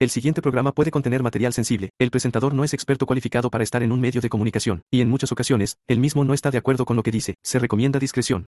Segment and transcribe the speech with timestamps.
[0.00, 1.90] El siguiente programa puede contener material sensible.
[1.98, 5.10] El presentador no es experto cualificado para estar en un medio de comunicación, y en
[5.10, 7.34] muchas ocasiones, él mismo no está de acuerdo con lo que dice.
[7.44, 8.46] Se recomienda discreción.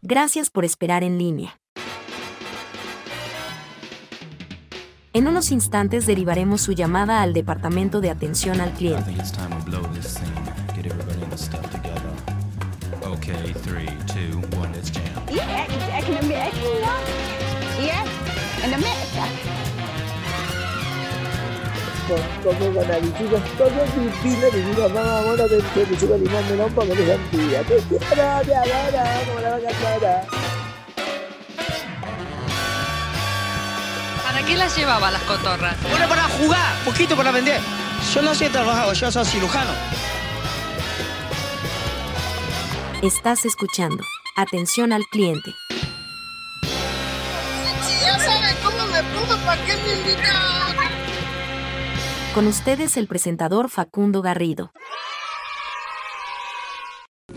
[0.00, 1.60] Gracias por esperar en línea.
[5.12, 9.14] En unos instantes derivaremos su llamada al Departamento de Atención al Cliente.
[13.28, 13.40] In the.
[13.40, 15.04] Okay, three, two, one, let's jam.
[15.30, 16.92] Yeah, ik in Amerika.
[17.80, 18.02] Ja,
[18.64, 19.24] in Amerika.
[22.42, 26.88] como canalizuga todo Filipina de una mamá mona de que me suba limón melón para
[26.88, 30.24] que te quiero te adoro como la vaca clara
[34.24, 35.76] ¿Para qué las llevaba las cotorras?
[35.88, 37.60] Bueno, para jugar, poquito para vender.
[38.12, 40.11] Yo no sé trabajar, yo soy cirujano.
[43.02, 44.04] Estás escuchando.
[44.36, 45.52] Atención al cliente.
[46.62, 46.68] Si
[48.00, 49.02] ya saben cómo me
[49.44, 50.16] ¿para qué me?
[52.32, 54.72] Con ustedes el presentador Facundo Garrido.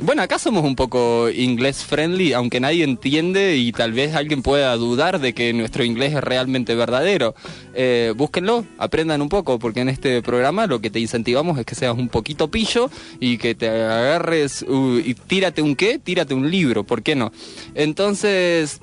[0.05, 4.75] Bueno, acá somos un poco inglés friendly, aunque nadie entiende y tal vez alguien pueda
[4.75, 7.33] dudar de que nuestro inglés es realmente verdadero.
[7.73, 11.73] Eh, búsquenlo, aprendan un poco, porque en este programa lo que te incentivamos es que
[11.73, 16.51] seas un poquito pillo y que te agarres uh, y tírate un qué, tírate un
[16.51, 17.31] libro, ¿por qué no?
[17.73, 18.81] Entonces,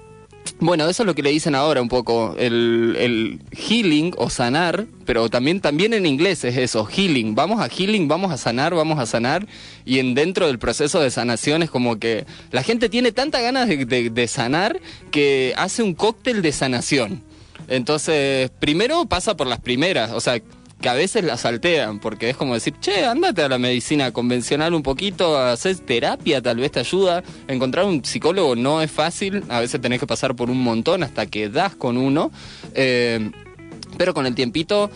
[0.60, 5.28] bueno, eso es lo que le dicen ahora un poco, el, healing o sanar, pero
[5.28, 7.34] también, también en inglés es eso, healing.
[7.34, 9.46] Vamos a healing, vamos a sanar, vamos a sanar.
[9.84, 13.68] Y en dentro del proceso de sanación es como que la gente tiene tanta ganas
[13.68, 17.22] de, de- de sanar que hace un cóctel de sanación.
[17.68, 20.40] Entonces, primero pasa por las primeras, o sea,
[20.82, 24.74] que a veces la saltean, porque es como decir, che, andate a la medicina convencional
[24.74, 27.22] un poquito, hacer terapia, tal vez te ayuda.
[27.48, 31.24] Encontrar un psicólogo no es fácil, a veces tenés que pasar por un montón hasta
[31.24, 32.30] que das con uno,
[32.74, 33.30] eh,
[33.96, 34.90] pero con el tiempito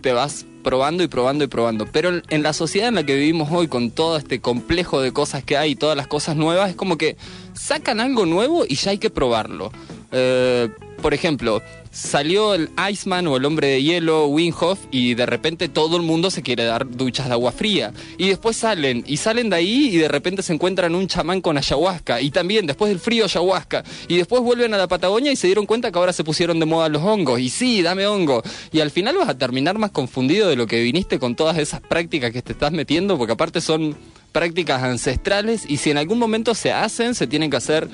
[0.00, 1.86] te vas probando y probando y probando.
[1.90, 5.42] Pero en- la sociedad en la que vivimos hoy, con todo este complejo de cosas
[5.44, 7.16] que hay, todas las cosas nuevas, es como que
[7.54, 9.72] sacan algo nuevo y ya hay que probarlo.
[10.12, 10.68] Eh,
[11.02, 11.60] por ejemplo,
[11.94, 16.30] salió el Iceman o el hombre de hielo, Winhoff, y de repente todo el mundo
[16.30, 17.92] se quiere dar duchas de agua fría.
[18.18, 21.56] Y después salen, y salen de ahí y de repente se encuentran un chamán con
[21.56, 22.20] ayahuasca.
[22.20, 23.84] Y también después del frío ayahuasca.
[24.08, 26.66] Y después vuelven a la Patagonia y se dieron cuenta que ahora se pusieron de
[26.66, 27.38] moda los hongos.
[27.38, 28.42] Y sí, dame hongo.
[28.72, 31.80] Y al final vas a terminar más confundido de lo que viniste con todas esas
[31.80, 33.96] prácticas que te estás metiendo, porque aparte son
[34.32, 37.88] prácticas ancestrales y si en algún momento se hacen, se tienen que hacer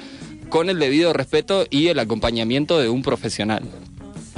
[0.49, 3.63] con el debido respeto y el acompañamiento de un profesional.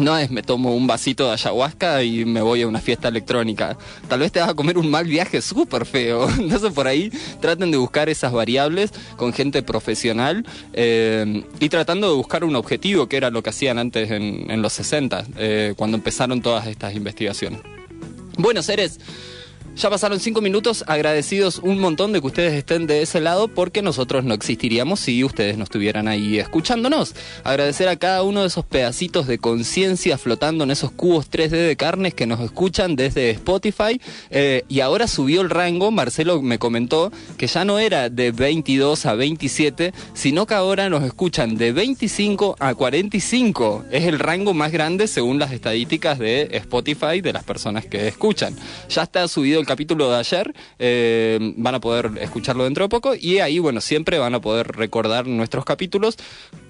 [0.13, 3.79] No es me tomo un vasito de ayahuasca y me voy a una fiesta electrónica.
[4.09, 6.29] Tal vez te vas a comer un mal viaje súper feo.
[6.39, 12.17] Entonces por ahí traten de buscar esas variables con gente profesional eh, y tratando de
[12.17, 16.43] buscar un objetivo que era lo que hacían antes en, los 60, eh, cuando empezaron
[16.43, 17.61] todas estas investigaciones.
[18.39, 18.99] Bueno, seres,
[19.75, 23.81] ya pasaron cinco minutos, agradecidos un montón de que ustedes estén de ese lado porque
[23.81, 27.15] nosotros no existiríamos si ustedes no estuvieran ahí escuchándonos.
[27.43, 31.77] Agradecer a cada uno de esos pedacitos de conciencia flotando en esos cubos 3D de
[31.77, 34.01] carnes que nos escuchan desde Spotify.
[34.31, 39.07] Eh, y ahora subió el rango, Marcelo me comentó que ya no era de 22
[39.07, 43.87] a 27, sino que ahora nos escuchan de 25 a 45.
[43.91, 48.55] Es el rango más grande según las estadísticas de Spotify de las personas que escuchan.
[48.91, 53.15] Ya está subido el capítulo de ayer, eh, van a poder escucharlo dentro de poco
[53.15, 56.17] y ahí, bueno, siempre van a poder recordar nuestros capítulos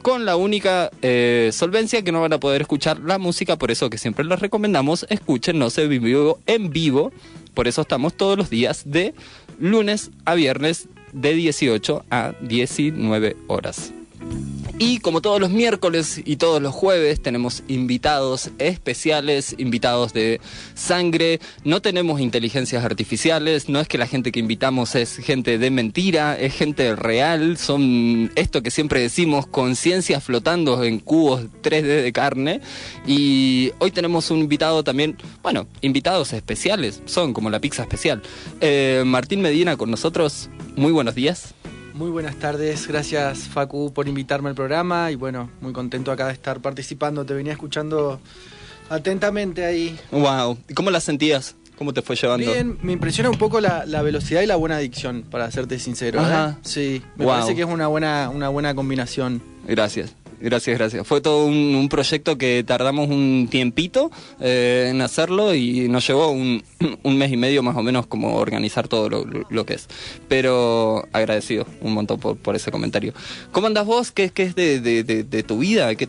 [0.02, 3.90] con la única eh, solvencia que no van a poder escuchar la música, por eso
[3.90, 7.12] que siempre les recomendamos escúchenos en vivo, en vivo,
[7.54, 9.14] por eso estamos todos los días de
[9.58, 13.92] lunes a viernes de 18 a 19 horas.
[14.84, 20.40] Y como todos los miércoles y todos los jueves tenemos invitados especiales, invitados de
[20.74, 25.70] sangre, no tenemos inteligencias artificiales, no es que la gente que invitamos es gente de
[25.70, 32.12] mentira, es gente real, son esto que siempre decimos, conciencias flotando en cubos 3D de
[32.12, 32.60] carne.
[33.06, 38.20] Y hoy tenemos un invitado también, bueno, invitados especiales, son como la pizza especial.
[38.60, 41.54] Eh, Martín Medina con nosotros, muy buenos días.
[41.94, 46.32] Muy buenas tardes, gracias Facu por invitarme al programa y bueno, muy contento acá de
[46.32, 48.18] estar participando, te venía escuchando
[48.88, 49.98] atentamente ahí.
[50.10, 51.54] Wow, ¿y cómo la sentías?
[51.76, 52.50] ¿Cómo te fue llevando?
[52.50, 56.20] Bien, me impresiona un poco la, la velocidad y la buena adicción, para serte sincero.
[56.20, 56.22] ¿eh?
[56.24, 56.58] Ajá.
[56.62, 57.34] Sí, me Wow.
[57.34, 59.42] parece que es una buena, una buena combinación.
[59.66, 60.14] Gracias.
[60.42, 61.06] Gracias, gracias.
[61.06, 64.10] Fue todo un, proyecto que tardamos un tiempito
[64.40, 66.62] eh, en hacerlo y nos llevó un,
[67.04, 69.88] mes y medio más o menos como organizar todo lo, que es.
[70.28, 73.14] Pero agradecido un montón por, ese comentario.
[73.52, 74.10] ¿Cómo andas vos?
[74.10, 75.94] ¿Qué, es de, de tu vida?
[75.94, 76.08] ¿Qué,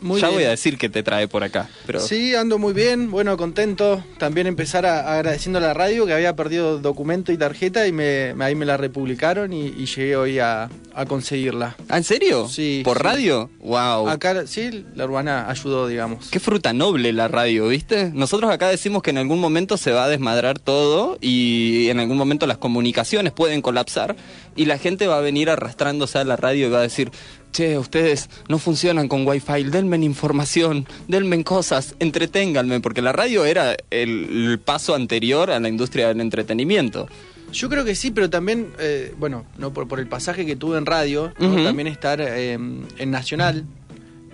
[0.00, 0.38] Muy ya bien.
[0.40, 1.68] voy a decir que te trae por acá.
[1.86, 4.04] Pero Sí, ando muy bien, bueno, contento.
[4.18, 8.34] También empezar a, agradeciendo a la radio que había perdido documento y tarjeta y me,
[8.40, 11.76] ahí me la republicaron y, y llegué hoy a, a conseguirla.
[11.88, 12.46] ¿Ah, ¿En serio?
[12.48, 13.02] Sí, ¿Por sí.
[13.02, 13.50] radio?
[13.60, 14.08] ¡Wow!
[14.08, 16.28] Acá, sí, la urbana ayudó, digamos.
[16.30, 18.10] Qué fruta noble la radio, ¿viste?
[18.12, 22.16] Nosotros acá decimos que en algún momento se va a desmadrar todo y en algún
[22.18, 24.14] momento las comunicaciones pueden colapsar
[24.54, 27.10] y la gente va a venir arrastrándose a la radio y va a decir,
[27.56, 33.76] che, ustedes no funcionan con wifi, denme información, denme cosas, entreténganme, porque la radio era
[33.90, 37.08] el, el paso anterior a la industria del entretenimiento.
[37.52, 40.76] Yo creo que sí, pero también, eh, bueno, no por, por el pasaje que tuve
[40.76, 43.64] en radio, también estar eh, en Nacional,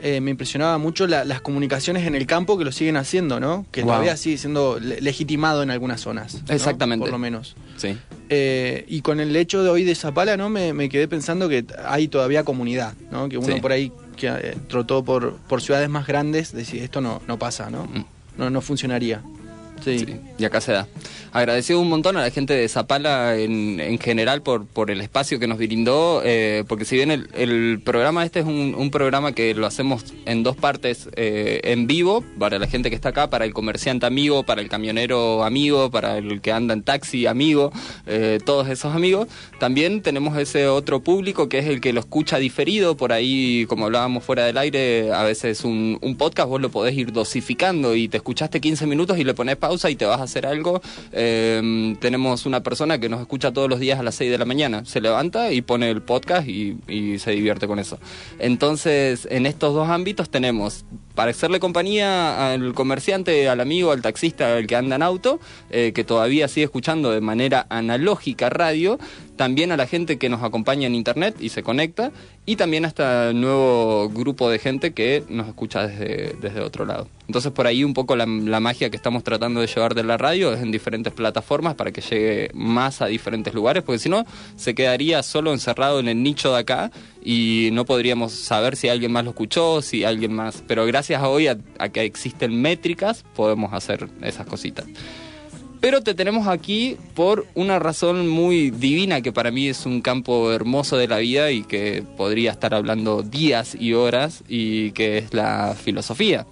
[0.03, 3.65] eh, me impresionaba mucho la- las comunicaciones en el campo que lo siguen haciendo, ¿no?
[3.71, 3.91] Que Wow.
[3.93, 6.43] todavía sigue siendo le- legitimado en algunas zonas.
[6.49, 6.55] ¿no?
[6.55, 7.03] Exactamente.
[7.05, 7.55] Por lo menos.
[7.77, 7.97] Sí.
[8.29, 10.49] Eh, y con el hecho de hoy de Zapala, ¿no?
[10.49, 13.29] Me, me quedé pensando que hay todavía comunidad, ¿no?
[13.29, 13.61] Que uno Sí.
[13.61, 17.71] por ahí que eh, trotó por, por ciudades más grandes, decía, esto no, no pasa,
[17.71, 17.85] ¿no?
[17.85, 18.05] Mm.
[18.39, 19.23] No, no funcionaría.
[19.85, 19.99] Sí.
[19.99, 20.89] Sí, y acá se da.
[21.33, 25.39] Agradecido un montón a la gente de Zapala en, en general por, por el espacio
[25.39, 29.33] que nos brindó, eh, porque si bien el, el programa este es un, un programa
[29.33, 33.31] que lo hacemos en dos partes eh, en vivo, para la gente que está acá,
[33.31, 37.73] para el comerciante amigo, para el camionero amigo, para el que anda en taxi amigo,
[38.07, 39.27] eh, todos esos amigos,
[39.59, 43.87] también tenemos ese otro público que es el que lo escucha diferido, por ahí, como
[43.87, 48.09] hablábamos fuera del aire, a veces un, un podcast vos lo podés ir dosificando y
[48.09, 50.81] te escuchaste 15 minutos y le pones pausa y te vas a hacer algo.
[51.13, 54.45] Eh, tenemos una persona que nos escucha todos los días a las 6 de la
[54.45, 57.99] mañana, se levanta y pone el podcast y se divierte con eso.
[58.39, 64.57] Entonces, en estos dos ámbitos tenemos para hacerle compañía al comerciante, al amigo, al taxista,
[64.57, 68.99] al que anda en auto, eh, que todavía sigue escuchando de manera analógica radio,
[69.37, 72.13] también a la gente que nos acompaña en internet y se conecta,
[72.47, 77.09] y también hasta el nuevo grupo de gente que nos escucha desde, desde otro lado.
[77.33, 80.53] Entonces por ahí un poco la, magia que estamos tratando de llevar de la radio
[80.53, 84.27] es en diferentes plataformas para que llegue más a diferentes lugares, porque si no
[84.57, 86.91] se quedaría solo encerrado en el nicho de acá
[87.25, 90.63] y no podríamos saber si alguien más lo escuchó, si alguien más...
[90.67, 94.87] Pero a hoy a, a que existen métricas podemos hacer esas cositas.
[95.81, 100.53] Pero te tenemos aquí por una razón muy divina que para mí es un campo
[100.53, 105.35] hermoso de la vida y que podría estar hablando días y horas y que es
[105.35, 106.47] la filosofía.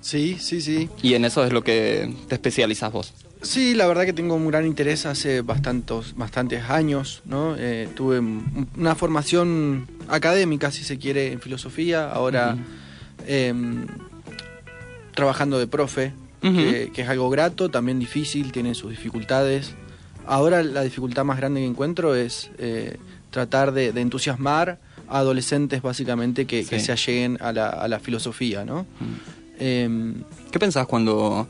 [0.00, 0.88] Sí, sí, sí.
[1.02, 3.12] Y en eso es lo que te especializas vos.
[3.42, 7.56] Sí, la verdad que tengo un gran interés hace bastantes, bastantes años, ¿no?
[7.58, 12.56] Eh, tuve un- una formación académica, si se quiere, en filosofía, ahora
[13.26, 13.86] em,
[15.14, 19.74] trabajando de profe, que, que es algo grato, también difícil, tiene sus dificultades.
[20.26, 22.98] Ahora la dificultad más grande que encuentro es eh,
[23.30, 24.78] tratar de, de entusiasmar
[25.08, 28.86] a adolescentes básicamente que, se alleguen a la, a la filosofía, ¿no?
[29.58, 31.48] Em, ¿Qué pensás cuando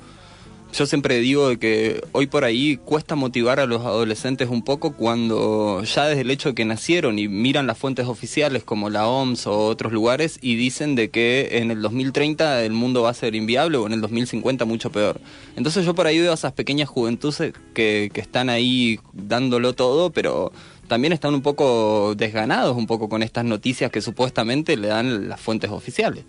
[0.76, 5.82] yo siempre digo que hoy por ahí cuesta motivar a los adolescentes un poco cuando
[5.84, 9.46] ya desde el hecho de que nacieron y miran las fuentes oficiales como la OMS
[9.46, 13.34] o otros lugares y dicen de que en el 2030 el mundo va a ser
[13.34, 15.18] inviable o en el 2050 mucho peor.
[15.56, 20.10] Entonces yo por ahí veo a esas pequeñas juventudes que, que están ahí dándolo todo,
[20.10, 20.52] pero
[20.88, 25.40] también están un poco desganados un poco con estas noticias que supuestamente le dan las
[25.40, 26.24] fuentes oficiales.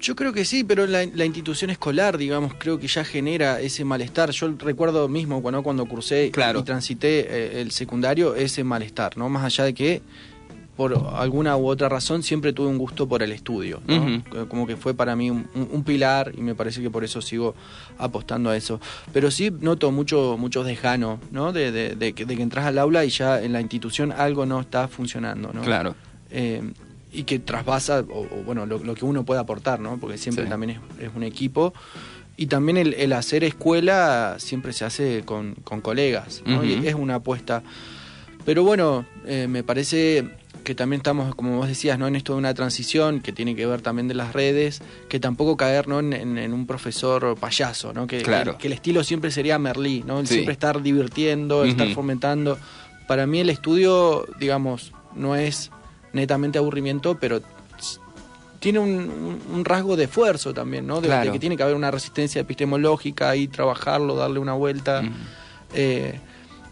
[0.00, 3.84] Yo creo que sí, pero la, la institución escolar, digamos, creo que ya genera ese
[3.84, 4.30] malestar.
[4.30, 6.60] Yo recuerdo mismo cuando, cuando cursé Claro.
[6.60, 9.28] y transité eh, el secundario, ese malestar, ¿no?
[9.28, 10.02] Más allá de que
[10.76, 13.96] por alguna u otra razón siempre tuve un gusto por el estudio, ¿no?
[13.96, 14.46] Ujú.
[14.46, 17.20] Como que fue para mí un, un- un pilar y me parece que por eso
[17.20, 17.56] sigo
[17.98, 18.80] apostando a eso.
[19.12, 21.52] Pero sí noto mucho, mucho desgano, ¿no?
[21.52, 24.46] De, de- de que, de que entras al aula y ya en la institución algo
[24.46, 25.62] no está funcionando, ¿no?
[25.62, 25.96] Claro.
[26.30, 26.62] eh,
[27.12, 29.96] y que trasvasa, o, o, bueno, lo, lo que uno puede aportar, ¿no?
[29.98, 30.50] Porque siempre Sí.
[30.50, 31.72] también es, es un equipo.
[32.36, 36.56] Y también el, el hacer escuela siempre se hace con, con colegas, ¿no?
[36.58, 36.66] Ujú.
[36.66, 37.62] Y es una apuesta.
[38.44, 40.28] Pero bueno, eh, me parece
[40.64, 42.06] que también estamos, como vos decías, ¿no?
[42.06, 45.56] en esto de una transición que tiene que ver también de las redes, que tampoco
[45.56, 45.98] caer ¿no?
[46.00, 48.06] en, en- en un profesor payaso, ¿no?
[48.06, 48.52] que, Claro.
[48.52, 50.20] que, que el estilo siempre sería Merlí, ¿no?
[50.20, 50.34] el Sí.
[50.34, 51.94] siempre estar divirtiendo, el estar Ujú.
[51.96, 52.58] fomentando.
[53.06, 55.70] Para mí el estudio, digamos, no es
[56.12, 57.40] netamente aburrimiento, pero
[58.60, 61.00] tiene un, rasgo de esfuerzo también, ¿no?
[61.00, 65.00] De, que tiene que haber una resistencia epistemológica y trabajarlo, darle una vuelta.
[65.00, 65.10] Ujú.
[65.74, 66.20] Eh,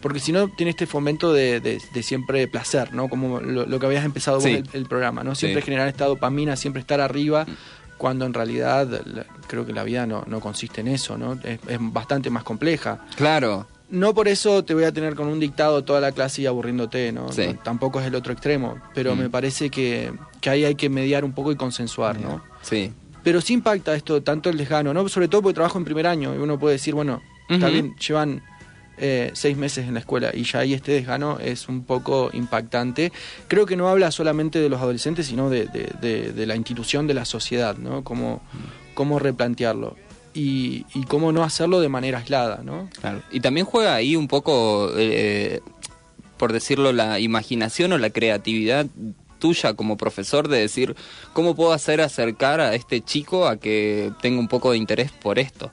[0.01, 3.09] porque si no tiene este fomento de, de- de siempre placer, ¿no?
[3.09, 4.51] Como lo, lo que habías empezado vos Sí.
[4.55, 5.35] el, el programa, ¿no?
[5.35, 5.67] Siempre Sí.
[5.67, 7.47] generar esta dopamina, siempre estar arriba,
[7.99, 11.35] cuando en realidad la- creo que la vida no, no consiste en eso, ¿no?
[11.45, 13.01] Es, es bastante más compleja.
[13.17, 16.47] Claro, No por eso te voy a tener con un dictado toda la clase y
[16.47, 17.31] aburriéndote, ¿no?
[17.33, 17.47] Sí.
[17.47, 19.19] No, tampoco es el otro extremo, pero Mm.
[19.19, 22.43] me parece que, que ahí hay que mediar un poco y consensuar, ¿no?
[22.63, 22.93] sí.
[23.23, 25.09] Pero sí impacta esto, tanto el desgano, ¿no?
[25.09, 28.41] Sobre todo porque trabajo en primer año y uno puede decir, bueno, bien, llevan
[28.99, 33.13] eh, seis meses en la escuela y ya ahí este desgano es un poco impactante.
[33.49, 37.09] Creo que no habla solamente de los adolescentes, sino de, de- de- de la institución,
[37.09, 38.05] de la sociedad, ¿no?
[38.05, 38.43] Cómo,
[38.95, 39.97] cómo replantearlo
[40.37, 42.89] y, y cómo no hacerlo de manera aislada, ¿no?
[43.01, 43.23] Claro.
[43.33, 45.61] Y también juega ahí un poco, eh,
[46.37, 48.87] por decirlo, la imaginación o la creatividad
[49.39, 50.95] tuya como profesor de decir,
[51.33, 55.39] ¿cómo puedo hacer acercar a este chico a que tenga un poco de interés por
[55.39, 55.71] esto?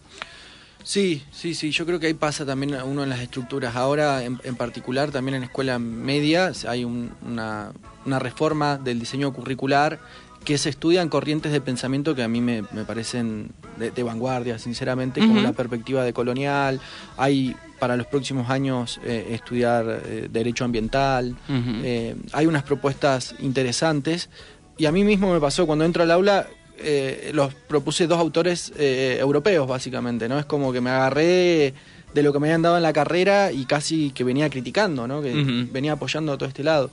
[0.85, 3.75] Sí, sí, sí, yo creo que ahí pasa también uno en las estructuras.
[3.77, 7.71] Ahora, en, en particular, también en la escuela media hay un- una,
[8.05, 9.99] una reforma del diseño curricular
[10.43, 14.59] que se estudian corrientes de pensamiento que a mí me, me parecen de, de vanguardia,
[14.59, 16.79] sinceramente, como la perspectiva de colonial.
[17.17, 21.35] Hay para los próximos años eh, estudiar eh, derecho ambiental.
[21.49, 24.29] Eh, hay unas propuestas interesantes.
[24.77, 26.47] Y a mí mismo me pasó cuando entro al aula
[26.77, 31.73] eh, los propuse dos autores eh, europeos básicamente no es como que me agarré
[32.15, 35.21] de lo que me habían dado en la carrera y casi que venía criticando no
[35.21, 35.33] que
[35.71, 36.89] venía apoyando a todo este lado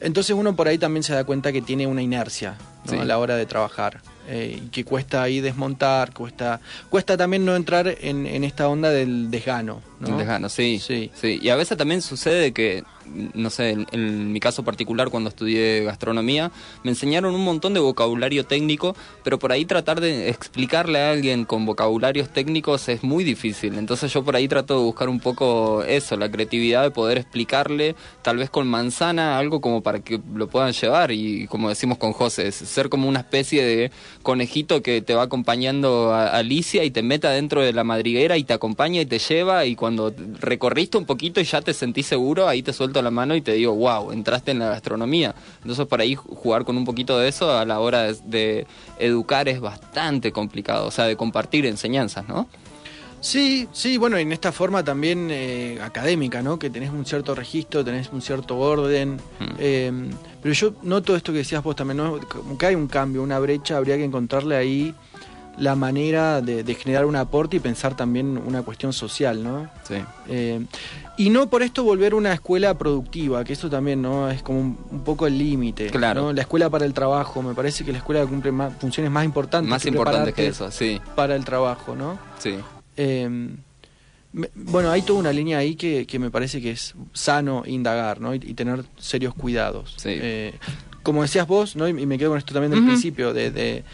[0.00, 2.90] entonces uno por ahí también se da cuenta que tiene una inercia ¿no?
[2.92, 2.96] Sí.
[2.98, 7.54] a la hora de trabajar eh, y que cuesta ahí desmontar cuesta cuesta también no
[7.56, 10.08] entrar en, en esta onda del desgano ¿no?
[10.08, 11.10] El desgano, sí, Sí.
[11.14, 11.38] sí.
[11.40, 12.84] Y a veces también sucede que,
[13.34, 16.50] no sé, en, en mi caso particular cuando estudié gastronomía,
[16.82, 21.44] me enseñaron un montón de vocabulario técnico, pero por ahí tratar de explicarle a alguien
[21.44, 23.78] con vocabularios técnicos es muy difícil.
[23.78, 27.94] Entonces yo por ahí trato de buscar un poco eso, la creatividad de poder explicarle,
[28.22, 31.12] tal vez con manzana, algo como para que lo puedan llevar.
[31.12, 33.90] Y como decimos con José, ser como una especie de
[34.22, 38.44] conejito que te va acompañando a Alicia y te meta dentro de la madriguera y
[38.44, 42.48] te acompaña y te lleva y cuando recorriste un poquito y ya te sentís seguro,
[42.48, 42.72] ahí te
[43.02, 45.34] la mano y te digo, wow, entraste en la gastronomía.
[45.62, 48.66] Entonces por ahí jugar con un poquito de eso a la hora de, de
[48.98, 52.48] educar es bastante complicado, o sea, de compartir enseñanzas, ¿no?
[53.20, 56.58] Sí, sí, bueno, en esta forma también eh, académica, ¿no?
[56.58, 59.14] Que tenés un cierto registro, tenés un cierto orden.
[59.14, 59.44] Mm.
[59.58, 59.92] eh,
[60.40, 62.20] pero yo noto esto que decías vos también, ¿no?
[62.20, 64.94] Como que hay un cambio, una brecha, habría que encontrarle ahí
[65.58, 69.70] la manera de, de generar un aporte y pensar también una cuestión social, ¿no?
[69.88, 69.94] Sí.
[70.28, 70.64] Eh,
[71.16, 74.78] y no por esto volver una escuela productiva, que eso también no es como un,
[74.90, 75.86] un poco el límite.
[75.90, 76.22] Claro.
[76.22, 76.32] ¿no?
[76.34, 79.70] La escuela para el trabajo, me parece que la escuela cumple más, funciones más importantes.
[79.70, 82.18] Más que importante que eso, sí, Para el trabajo, ¿no?
[82.38, 82.56] sí.
[82.98, 83.28] Eh,
[84.32, 88.20] me- bueno, hay toda una línea ahí que, que me parece que es sano indagar,
[88.20, 88.34] ¿no?
[88.34, 89.94] Y, y tener serios cuidados.
[89.96, 90.10] Sí.
[90.12, 90.54] Eh,
[91.02, 91.88] como decías vos, ¿no?
[91.88, 93.84] Y, y me quedo con esto también del principio, de, de,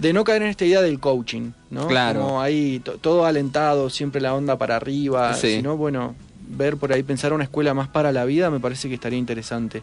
[0.00, 1.86] de no caer en esta idea del coaching, ¿no?
[1.86, 2.20] Claro.
[2.22, 5.56] Como ahí to- todo alentado, siempre la onda para arriba, Sí.
[5.56, 6.14] sino, bueno,
[6.48, 9.82] ver por ahí, pensar una escuela más para la vida, me parece que estaría interesante.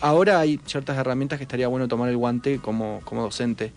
[0.00, 3.72] Ahora hay ciertas herramientas que estaría bueno tomar el guante como, como docente.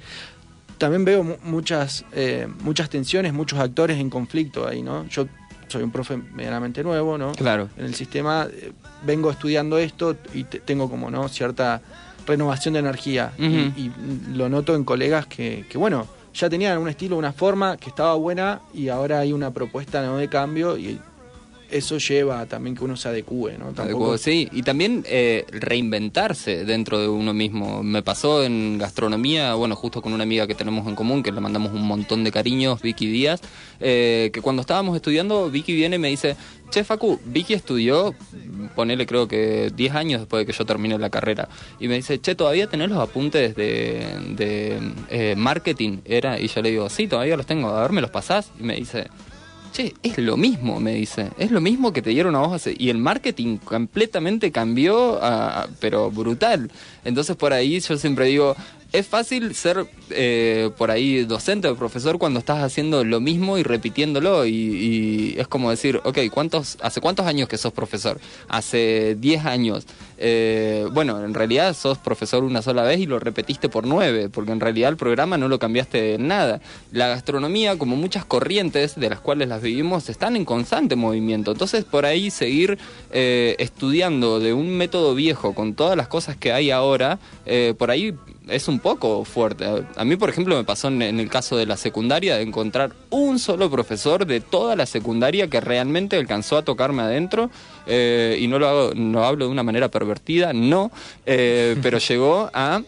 [0.78, 5.06] También veo mu- muchas, eh, muchas tensiones, muchos actores en conflicto ahí, ¿no?
[5.10, 5.28] Yo
[5.68, 7.34] soy un profe medianamente nuevo, ¿no?
[7.34, 7.70] Claro.
[7.78, 8.72] En el sistema eh,
[9.06, 11.28] vengo estudiando esto y te- tengo como, ¿no?
[11.28, 11.82] Cierta
[12.26, 13.34] renovación de energía.
[13.38, 13.92] Y-
[14.34, 18.16] lo noto en colegas que, que, bueno, ya tenían un estilo, una forma que estaba
[18.16, 20.18] buena y ahora hay una propuesta ¿no?
[20.18, 21.00] de cambio y
[21.74, 23.74] eso lleva también que uno se adecue, ¿no?
[23.76, 27.82] Adecuado, sí, y también eh, reinventarse dentro de uno mismo.
[27.82, 31.42] Me pasó en gastronomía, bueno, justo con una amiga que tenemos en común, que le
[31.42, 33.42] mandamos un montón de cariños, Vicky Díaz,
[33.80, 36.36] eh, que cuando estábamos estudiando, Vicky viene y me dice,
[36.74, 38.16] che Facu, Vicky estudió,
[38.74, 41.48] ponele creo que 10 años después de que yo terminé la carrera,
[41.80, 46.00] y me dice, che, ¿todavía tenés los apuntes de, de eh, marketing?
[46.04, 48.52] Era, y yo le digo, sí, todavía los tengo, a ver, ¿me los pasás?
[48.60, 49.08] Y me dice,
[49.72, 51.32] Che, es lo mismo, me dice.
[51.40, 52.76] Es lo mismo que te dieron a vos hace...
[52.78, 55.20] Y el marketing completamente cambió,
[55.80, 56.70] pero brutal.
[57.04, 58.56] Entonces por ahí yo siempre digo,
[58.94, 63.64] es fácil ser eh, por ahí docente o profesor cuando estás haciendo lo mismo y
[63.64, 64.46] repitiéndolo.
[64.46, 68.20] Y, es como decir, ok, ¿cuántos, ¿hace cuántos años que sos profesor?
[68.48, 69.88] Hace 10 años.
[70.20, 74.52] Eh, bueno, en realidad sos profesor una sola vez y lo repetiste por nueve, porque
[74.52, 76.62] en realidad el programa no lo cambiaste en nada.
[76.92, 81.52] La gastronomía, como muchas corrientes de las cuales las vivimos, están en constante movimiento.
[81.52, 82.78] Entonces, por ahí seguir
[83.12, 87.90] eh, estudiando de un método viejo con todas las cosas que hay ahora, eh, por
[87.90, 88.14] ahí
[88.48, 89.66] es un poco fuerte.
[89.96, 93.40] A mí, por ejemplo, me pasó en, el caso de la secundaria de encontrar un
[93.40, 97.50] solo profesor de toda la secundaria que realmente alcanzó a tocarme adentro.
[97.86, 100.92] eh, y no lo, hago, no hablo de una manera pervertida, no,
[101.26, 102.82] eh, pero llegó a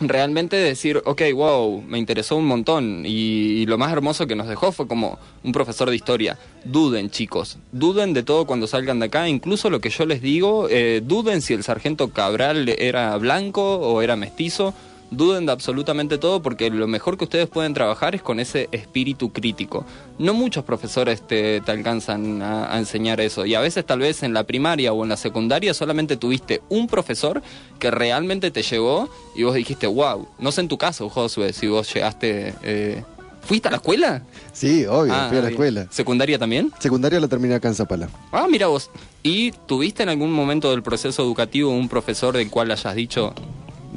[0.00, 3.04] realmente decir, ok, wow, me interesó un montón.
[3.04, 6.38] Y, y lo más hermoso que nos dejó fue como un profesor de historia.
[6.64, 9.28] Duden, chicos, duden de todo cuando salgan de acá.
[9.28, 14.02] Incluso lo que yo les digo, eh, duden si el sargento Cabral era blanco o
[14.02, 14.74] era mestizo.
[15.10, 19.32] Duden de absolutamente todo porque lo mejor que ustedes pueden trabajar es con ese espíritu
[19.32, 19.86] crítico.
[20.18, 24.22] No muchos profesores te, te alcanzan a, a enseñar eso y a veces tal vez
[24.22, 27.42] en la primaria o en la secundaria solamente tuviste un profesor
[27.78, 31.66] que realmente te llegó y vos dijiste, wow, no sé en tu caso, Josué, si
[31.68, 32.54] vos llegaste...
[32.62, 33.02] eh,
[33.40, 34.22] ¿Fuiste a la escuela?
[34.52, 35.86] Sí, obvio, Ah, fui a la escuela.
[35.88, 36.70] ¿Secundaria también?
[36.80, 38.10] Secundaria la terminé acá en Zapala.
[38.30, 38.90] Ah, mira vos.
[39.22, 43.32] ¿Y tuviste en algún momento del proceso educativo un profesor del cual hayas dicho,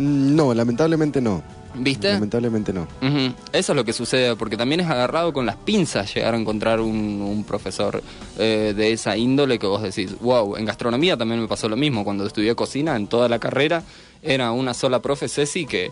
[0.02, 1.44] No, lamentablemente no.
[1.76, 2.14] ¿viste?
[2.14, 2.88] Lamentablemente no.
[3.54, 6.80] Eso es lo que sucede, porque también es agarrado con las pinzas llegar a encontrar
[6.80, 8.04] un, un profesor
[8.38, 12.04] eh, de esa índole que vos decís, wow, en gastronomía también me pasó lo mismo,
[12.04, 13.84] cuando estudié cocina, en toda la carrera,
[14.22, 15.92] era una sola profe Ceci que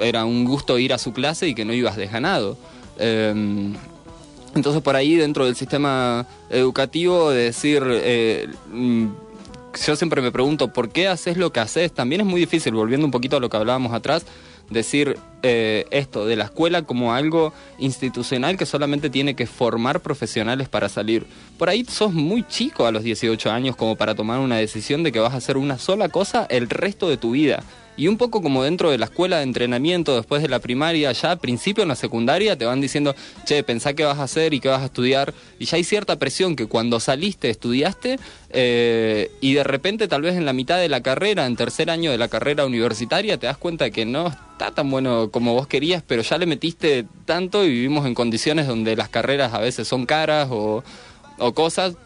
[0.00, 2.56] era un gusto ir a su clase y que no ibas desganado.
[2.98, 3.72] Eh,
[4.54, 9.06] entonces por ahí dentro del sistema educativo de decir, eh, mm,
[9.86, 11.92] yo siempre me pregunto, ¿por qué haces lo que haces?
[11.92, 14.24] También es muy difícil, volviendo un poquito a lo que hablábamos atrás,
[14.70, 20.68] decir eh, esto de la escuela como algo institucional que solamente tiene que formar profesionales
[20.68, 21.26] para salir.
[21.58, 25.12] Por ahí sos muy chico a los 18 años como para tomar una decisión de
[25.12, 27.62] que vas a hacer una sola cosa el resto de tu vida.
[27.98, 31.32] Y un poco como dentro de la escuela de entrenamiento, después de la primaria, ya
[31.32, 34.60] al principio en la secundaria te van diciendo, che, pensá qué vas a hacer y
[34.60, 35.34] qué vas a estudiar.
[35.58, 40.36] Y ya hay cierta presión que cuando saliste estudiaste eh, y de repente tal vez
[40.36, 43.58] en la mitad de la carrera, en tercer año de la carrera universitaria, te das
[43.58, 47.70] cuenta que no está tan bueno como vos querías, pero ya le metiste tanto y
[47.70, 50.84] vivimos en condiciones donde las carreras a veces son caras o,
[51.38, 51.96] o cosas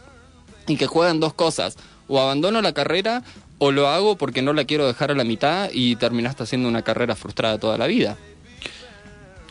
[0.67, 1.77] y que juegan dos cosas.
[2.09, 3.23] O abandono la carrera
[3.65, 6.83] o lo hago porque no la quiero dejar a la mitad y terminaste haciendo una
[6.83, 8.17] carrera frustrada toda la vida.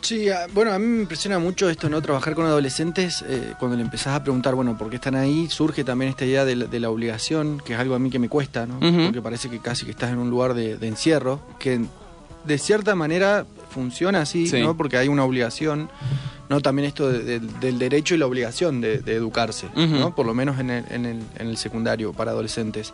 [0.02, 2.02] Sí, ah, bueno, a mí me impresiona mucho esto, ¿no?
[2.02, 5.48] Trabajar con adolescentes, eh, cuando le empezás a preguntar, bueno, ¿por qué están ahí?
[5.48, 8.18] Surge también esta idea de la, de la obligación, que es algo a mí que
[8.18, 8.80] me cuesta, ¿no?
[8.80, 11.80] Porque parece que casi que estás en un lugar de, de encierro, que
[12.44, 14.60] de cierta manera funciona así, Sí.
[14.60, 14.76] ¿no?
[14.76, 15.88] Porque hay una obligación,
[16.48, 16.60] ¿no?
[16.60, 19.68] También esto de- de- del derecho y la obligación de, educarse.
[19.76, 20.14] ¿no?
[20.16, 22.92] Por lo menos en el, en el- en el secundario para adolescentes.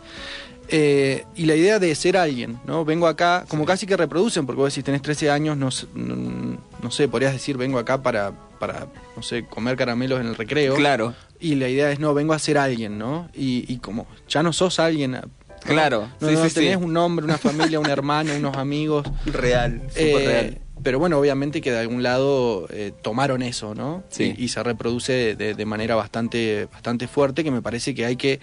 [0.71, 2.85] Eh, y la idea de ser alguien, ¿no?
[2.85, 6.91] Vengo acá, como casi que reproducen, porque vos decís, tenés 13 años, no, no, no
[6.91, 10.75] sé, podrías decir, vengo acá para, para, no sé, comer caramelos en el recreo.
[10.75, 11.15] Claro.
[11.39, 13.29] Y la idea es, no, vengo a ser alguien, ¿no?
[13.33, 15.19] Y, y como ya no sos alguien.
[15.65, 16.83] Claro, No, sí, no sí, tenés sí.
[16.83, 19.05] un nombre, una familia, un hermano, unos amigos.
[19.25, 20.57] Real, Eh, real.
[20.81, 24.03] Pero bueno, obviamente que de algún lado eh, tomaron eso, ¿no?
[24.09, 24.33] Sí.
[24.37, 28.15] Y, y se reproduce de, de manera bastante, bastante fuerte que me parece que hay
[28.15, 28.39] que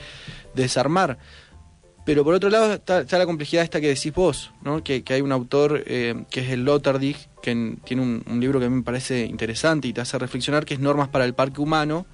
[0.54, 1.16] desarmar.
[2.06, 4.82] Pero por otro lado está, está la complejidad esta que decís vos, ¿no?
[4.82, 6.64] Que, que hay un autor eh, que es el
[7.42, 10.16] que en- tiene un, un libro que a mí me parece interesante y te hace
[10.18, 12.06] reflexionar, que es Normas para el Parque Humano,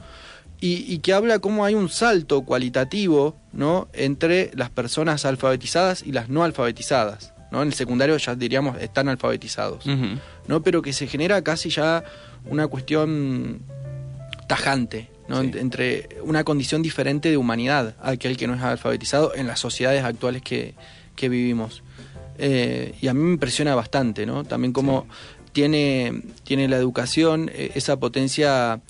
[0.61, 3.88] y, y que habla cómo hay un salto cualitativo ¿no?
[3.92, 7.35] entre las personas alfabetizadas y las no alfabetizadas.
[7.50, 7.61] ¿no?
[7.61, 9.85] En el secundario ya diríamos están alfabetizados.
[10.46, 10.62] ¿no?
[10.62, 12.02] Pero que se genera casi ya
[12.46, 13.61] una cuestión
[14.46, 15.40] tajante, ¿no?
[15.40, 15.49] Sí.
[15.49, 20.05] Ent- entre una condición diferente de humanidad, aquel que no es alfabetizado en las sociedades
[20.05, 20.75] actuales que,
[21.16, 21.83] que vivimos.
[22.38, 24.45] Eh, y a mí me impresiona bastante, ¿no?
[24.45, 25.07] También como
[25.53, 28.81] tiene, tiene la educación eh, esa potencia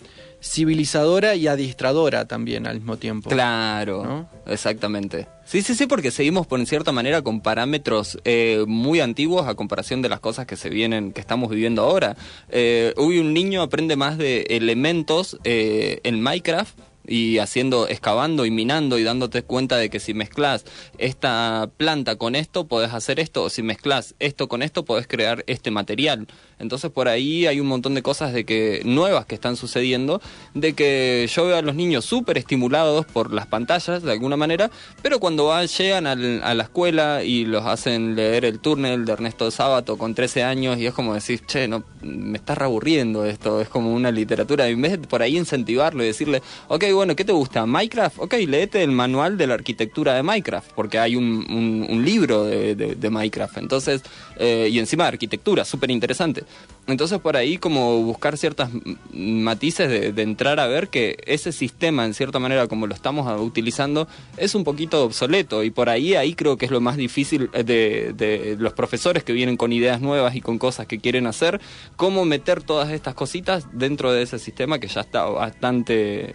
[0.40, 3.30] civilizadora y adiestradora también al mismo tiempo.
[3.30, 4.28] Claro, ¿No?
[4.52, 5.26] exactamente.
[5.52, 9.54] Sí, sí, sí, porque seguimos por en cierta manera con parámetros eh, muy antiguos a
[9.54, 12.16] comparación de las cosas que se vienen, que estamos viviendo ahora.
[12.48, 16.74] Eh, hoy un niño aprende más de elementos eh, en Minecraft
[17.06, 20.64] y haciendo, excavando y minando y dándote cuenta de que si mezclas
[20.98, 25.42] esta planta con esto podés hacer esto, o si mezclas esto con esto podés crear
[25.46, 26.26] este material.
[26.58, 30.20] Entonces por ahí hay un montón de cosas de que nuevas que están sucediendo,
[30.54, 34.70] de que yo veo a los niños súper estimulados por las pantallas de alguna manera,
[35.02, 39.12] pero cuando van, llegan al- a la escuela y los hacen leer el túnel de
[39.12, 43.60] Ernesto Sábato con 13 años y es como decir, che, no, me está reaburriendo esto,
[43.60, 47.24] es como una literatura, en vez de por ahí incentivarlo y decirle, ok, bueno, ¿qué
[47.24, 47.66] te gusta?
[47.66, 48.18] ¿Minecraft?
[48.20, 52.44] Ok, léete el manual de la arquitectura de Minecraft, porque hay un, un- un libro
[52.44, 52.74] de,
[53.10, 54.02] Minecraft, entonces,
[54.44, 56.42] eh, y encima de arquitectura, súper interesante.
[56.88, 58.70] Entonces por ahí como buscar ciertas
[59.12, 64.08] matices de, entrar a ver que ese sistema en cierta manera como lo estamos utilizando
[64.36, 67.62] es un poquito obsoleto y por ahí ahí creo que es lo más difícil eh,
[67.62, 71.60] de, de los profesores que vienen con ideas nuevas y con cosas que quieren hacer,
[71.94, 76.34] cómo meter todas estas cositas dentro de ese sistema que ya está bastante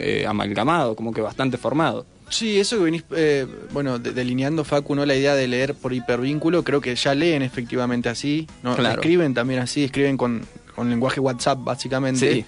[0.00, 2.04] eh, amalgamado, como que bastante formado.
[2.30, 5.06] Sí, eso que venís, eh, bueno, de- delineando Facu, ¿no?
[5.06, 8.76] La idea de leer por hipervínculo, creo que ya leen efectivamente así, ¿no?
[8.76, 9.00] Claro.
[9.00, 10.42] Escriben también así, escriben con,
[10.74, 12.32] con lenguaje WhatsApp, básicamente.
[12.34, 12.44] Sí.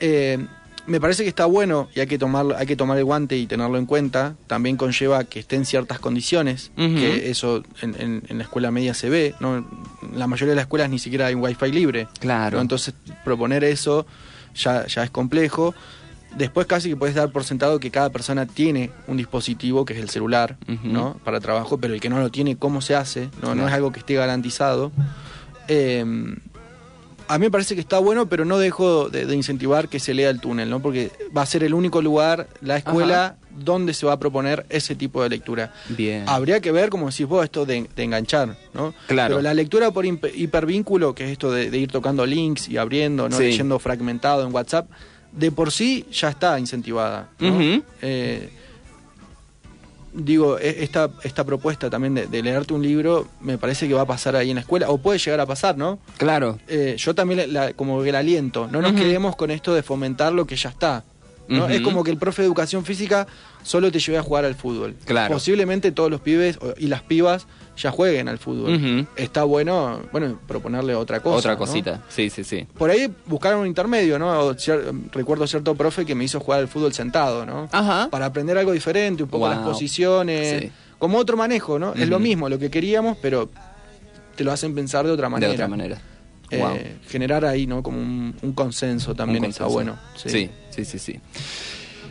[0.00, 0.38] Eh,
[0.86, 3.46] me parece que está bueno y hay que, tomarlo, hay que tomar el guante y
[3.46, 4.34] tenerlo en cuenta.
[4.46, 8.92] También conlleva que esté en ciertas condiciones, que eso en, en- en la escuela media
[8.92, 9.56] se ve, ¿no?
[9.56, 9.66] En
[10.18, 12.06] la mayoría de las escuelas ni siquiera hay un wifi libre.
[12.20, 12.56] Claro.
[12.58, 12.62] ¿no?
[12.62, 12.92] Entonces,
[13.24, 14.06] proponer eso
[14.54, 15.74] ya, ya es complejo.
[16.36, 20.00] Después casi que puedes dar por sentado que cada persona tiene un dispositivo, que es
[20.00, 20.56] el celular.
[20.82, 21.18] ¿no?
[21.24, 23.28] Para trabajo, pero el que no lo tiene, ¿cómo se hace?
[23.42, 24.92] No, no es algo que esté garantizado.
[25.68, 26.04] Eh,
[27.26, 30.12] a mí me parece que está bueno, pero no dejo de, de incentivar que se
[30.12, 30.80] lea el túnel, ¿no?
[30.80, 34.94] Porque va a ser el único lugar, la escuela, donde se va a proponer ese
[34.94, 35.72] tipo de lectura.
[35.88, 36.24] Bien.
[36.26, 38.92] Habría que ver, como decís vos, esto de, de enganchar, ¿no?
[39.06, 39.36] Claro.
[39.36, 43.28] Pero la lectura por hipervínculo, que es esto de, de ir tocando links y abriendo,
[43.28, 43.36] ¿no?
[43.36, 43.44] Sí.
[43.44, 44.90] Leyendo fragmentado en WhatsApp,
[45.36, 47.28] de por sí ya está incentivada.
[47.40, 48.50] Eh,
[50.12, 54.02] digo, e- esta, esta propuesta también de, de leerte un libro me parece que va
[54.02, 55.98] a pasar ahí en la escuela, o puede llegar a pasar, ¿no?
[56.18, 56.58] Claro.
[56.68, 60.32] Eh, yo también la- como que la aliento, no nos quedemos con esto de fomentar
[60.32, 61.04] lo que ya está.
[61.46, 61.68] ¿no?
[61.68, 63.26] Es como que el profe de educación física
[63.62, 64.94] solo te lleve a jugar al fútbol.
[65.04, 65.34] Claro.
[65.34, 69.06] Posiblemente todos los pibes y las pibas ya jueguen al fútbol.
[69.16, 71.36] Está bueno, bueno, proponerle otra cosa.
[71.38, 71.58] Otra ¿no?
[71.58, 72.02] cosita.
[72.08, 72.66] Sí, sí, sí.
[72.78, 74.30] Por ahí buscar un intermedio, ¿no?
[74.40, 77.68] O cier- recuerdo cierto profe que me hizo jugar al fútbol sentado, ¿no?
[77.72, 78.08] Ajá.
[78.10, 79.54] Para aprender algo diferente, un poco Wow.
[79.54, 80.70] las posiciones, Sí.
[80.98, 81.94] como otro manejo, ¿no?
[81.94, 83.50] Es lo mismo, lo que queríamos, pero
[84.36, 85.48] te lo hacen pensar de otra manera.
[85.48, 85.98] De otra manera.
[86.50, 86.78] Eh, Wow.
[87.08, 87.82] Generar ahí, ¿no?
[87.82, 89.96] Como un, un consenso también Un está bueno.
[90.14, 91.20] Sí, sí, sí, sí.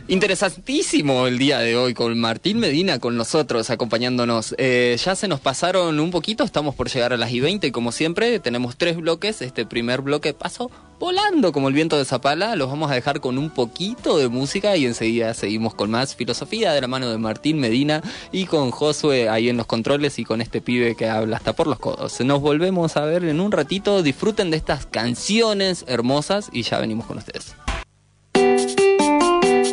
[0.06, 4.54] Interesantísimo el día de hoy con Martín Medina con nosotros acompañándonos.
[4.58, 7.90] Eh, ya se nos pasaron un poquito, estamos por llegar a las y 20 como
[7.90, 8.38] siempre.
[8.38, 9.40] Tenemos tres bloques.
[9.40, 12.54] Este primer bloque pasó volando como el viento de Zapala.
[12.54, 16.74] Los vamos a dejar con un poquito de música y enseguida seguimos con más filosofía
[16.74, 20.42] de la mano de Martín Medina y con Josué ahí en los controles y con
[20.42, 22.20] este pibe que habla hasta por los codos.
[22.20, 24.02] Nos volvemos a ver en un ratito.
[24.02, 27.54] Disfruten de estas canciones hermosas y ya venimos con ustedes.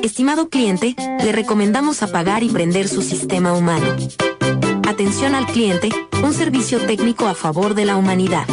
[0.04, 3.86] Estimado cliente, le recomendamos apagar y prender su sistema humano.
[4.88, 5.90] Atención al cliente,
[6.24, 8.48] un servicio técnico a favor de la humanidad.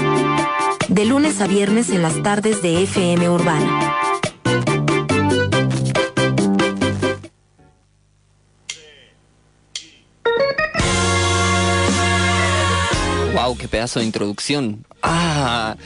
[0.88, 3.94] De lunes a viernes en las tardes de FM Urbana.
[13.34, 14.84] Wow, qué pedazo de introducción.
[15.02, 15.76] Ah,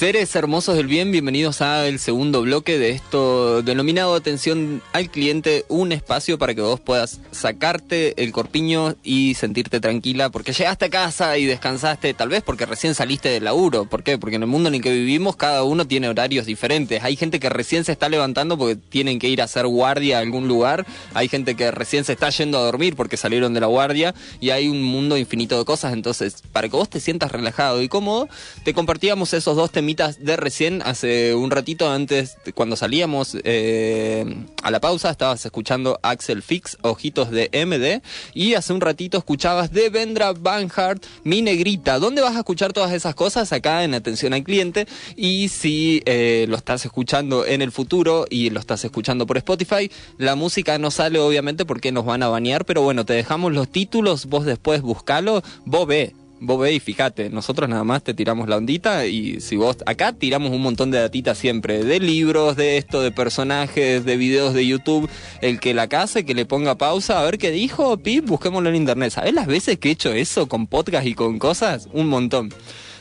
[0.00, 5.92] seres hermosos del bien, bienvenidos al segundo bloque de esto denominado atención al cliente, un
[5.92, 11.36] espacio para que vos puedas sacarte el corpiño y sentirte tranquila porque llegaste a casa
[11.36, 13.84] y descansaste, tal vez porque recién saliste del laburo.
[13.84, 14.16] ¿Por qué?
[14.16, 17.04] Porque en el mundo en el que vivimos cada uno tiene horarios diferentes.
[17.04, 20.20] Hay gente que recién se está levantando porque tienen que ir a hacer guardia a
[20.22, 20.86] algún lugar.
[21.12, 24.48] Hay gente que recién se está yendo a dormir porque salieron de la guardia y
[24.48, 25.92] hay un mundo infinito de cosas.
[25.92, 28.30] Entonces, para que vos te sientas relajado y cómodo,
[28.64, 34.24] te compartíamos esos dos de recién hace un ratito antes, cuando salíamos eh,
[34.62, 38.02] a la pausa, estabas escuchando Axel Fix, Ojitos de MD,
[38.34, 41.98] y hace un ratito escuchabas de Vendra Banhart, Mi Negrita.
[41.98, 43.52] ¿Dónde vas a escuchar todas esas cosas?
[43.52, 44.86] Acá en Atención al Cliente.
[45.16, 49.90] Y si eh, lo estás escuchando en el futuro y lo estás escuchando por Spotify,
[50.18, 53.68] la música no sale obviamente porque nos van a banear, pero bueno, te dejamos los
[53.70, 56.14] títulos, vos después buscalo, vos ve.
[56.42, 60.14] Vos ve y fíjate, nosotros nada más te tiramos la ondita y si vos acá
[60.14, 64.66] tiramos un montón de datitas siempre, de libros, de esto, de personajes, de videos de
[64.66, 65.10] YouTube,
[65.42, 68.76] el que la case, que le ponga pausa, a ver qué dijo, pip, busquémoslo en
[68.76, 69.12] internet.
[69.12, 71.90] ¿Sabés las veces que he hecho eso con podcast y con cosas?
[71.92, 72.48] Un montón.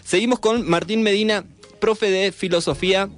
[0.04, 1.46] Seguimos con Martín Medina,
[1.80, 3.10] profe de filosofía,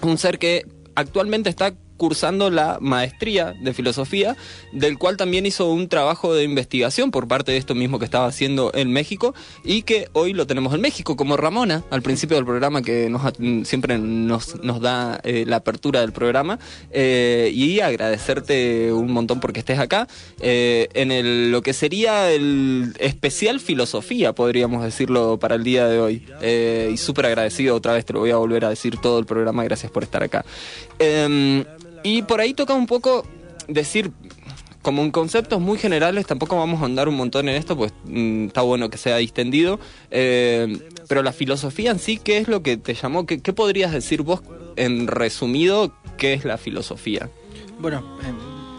[0.00, 4.34] un ser que actualmente está cursando la maestría de filosofía,
[4.72, 8.24] del cual también hizo un trabajo de investigación por parte de esto mismo que estaba
[8.24, 9.34] haciendo en México
[9.64, 13.20] y que hoy lo tenemos en México, como Ramona, al principio del programa que nos,
[13.68, 16.58] siempre nos, da eh, la apertura del programa,
[16.90, 20.08] eh, y agradecerte un montón porque estés acá,
[20.40, 26.00] eh, en el, lo que sería el especial filosofía, podríamos decirlo, para el día de
[26.00, 26.22] hoy.
[26.90, 29.64] Y súper agradecido otra vez, te lo voy a volver a decir todo el programa,
[29.64, 30.46] gracias por estar acá.
[32.02, 33.26] Y por ahí toca un poco
[33.68, 34.12] decir
[34.82, 38.46] como en conceptos muy generales, tampoco vamos a andar un montón en esto, pues mm,
[38.46, 39.78] está bueno que sea distendido.
[40.10, 43.26] eh, pero la filosofía en sí, ¿qué es lo que te llamó?
[43.26, 44.42] ¿Qué, podrías decir vos,
[44.76, 47.28] en resumido, qué es la filosofía?
[47.80, 48.32] Bueno, eh,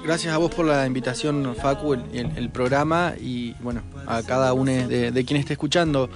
[0.05, 5.11] gracias a vos por la invitación, Facu, el programa y bueno, a cada uno de,
[5.11, 6.09] de quien esté escuchando.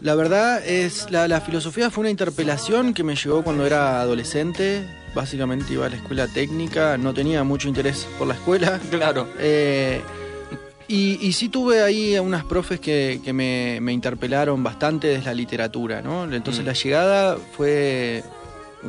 [0.00, 4.84] La verdad es, la, la filosofía fue una interpelación que me llegó cuando era adolescente.
[5.14, 8.80] Básicamente iba a la escuela técnica, no tenía mucho interés por la escuela.
[8.90, 9.28] Claro.
[9.38, 10.00] Eh,
[10.88, 15.34] y, y sí tuve ahí unas profes que, que me, me interpelaron bastante desde la
[15.34, 16.24] literatura, ¿no?
[16.24, 16.66] Entonces Mm.
[16.66, 18.22] la llegada fue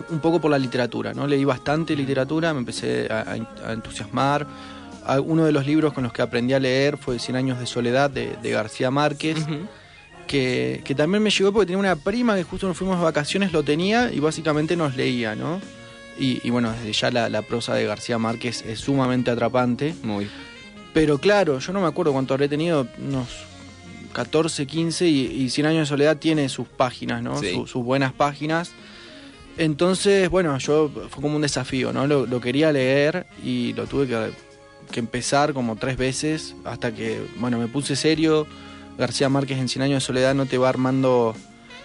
[0.09, 1.27] un poco por la literatura, ¿no?
[1.27, 3.37] Leí bastante literatura, me empecé a,
[3.71, 4.47] entusiasmar.
[5.25, 8.09] Uno de los libros con los que aprendí a leer fue Cien años de soledad
[8.09, 9.37] de, de García Márquez,
[10.27, 13.51] que, que también me llegó porque tenía una prima que justo nos fuimos de vacaciones,
[13.53, 15.59] lo tenía y básicamente nos leía, ¿no?
[16.19, 19.95] Y, y bueno, desde ya la, la prosa de García Márquez es sumamente atrapante.
[20.03, 20.29] Muy.
[20.93, 23.27] Pero claro, yo no me acuerdo cuánto habré tenido, unos
[24.13, 27.39] 14, 15, y, y Cien años de soledad tiene sus páginas, ¿no?
[27.39, 27.53] Sí.
[27.53, 28.71] Su- sus buenas páginas.
[29.57, 32.07] Entonces, bueno, yo fue como un desafío, ¿no?
[32.07, 34.31] Lo, lo quería leer y lo tuve que,
[34.91, 38.47] que empezar como tres veces hasta que, bueno, me puse serio.
[38.97, 41.35] García Márquez en Cien años de soledad no te va armando...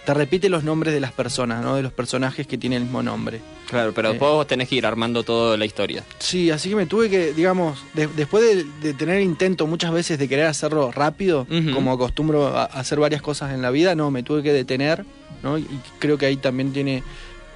[0.09, 1.77] Te repite los nombres de las personas, ¿no?
[1.77, 3.43] De los personajes que tienen el mismo nombre.
[3.69, 4.13] Claro, pero Eh.
[4.13, 6.03] después vos tenés que ir armando toda la historia.
[6.19, 10.19] Sí, así que me tuve que, digamos, de- después de, de tener intento muchas veces
[10.19, 14.23] de querer hacerlo rápido, como acostumbro a, hacer varias cosas en la vida, no, me
[14.23, 15.05] tuve que detener,
[15.43, 15.59] ¿no?
[15.59, 15.67] Y
[15.99, 17.03] creo que ahí también tiene,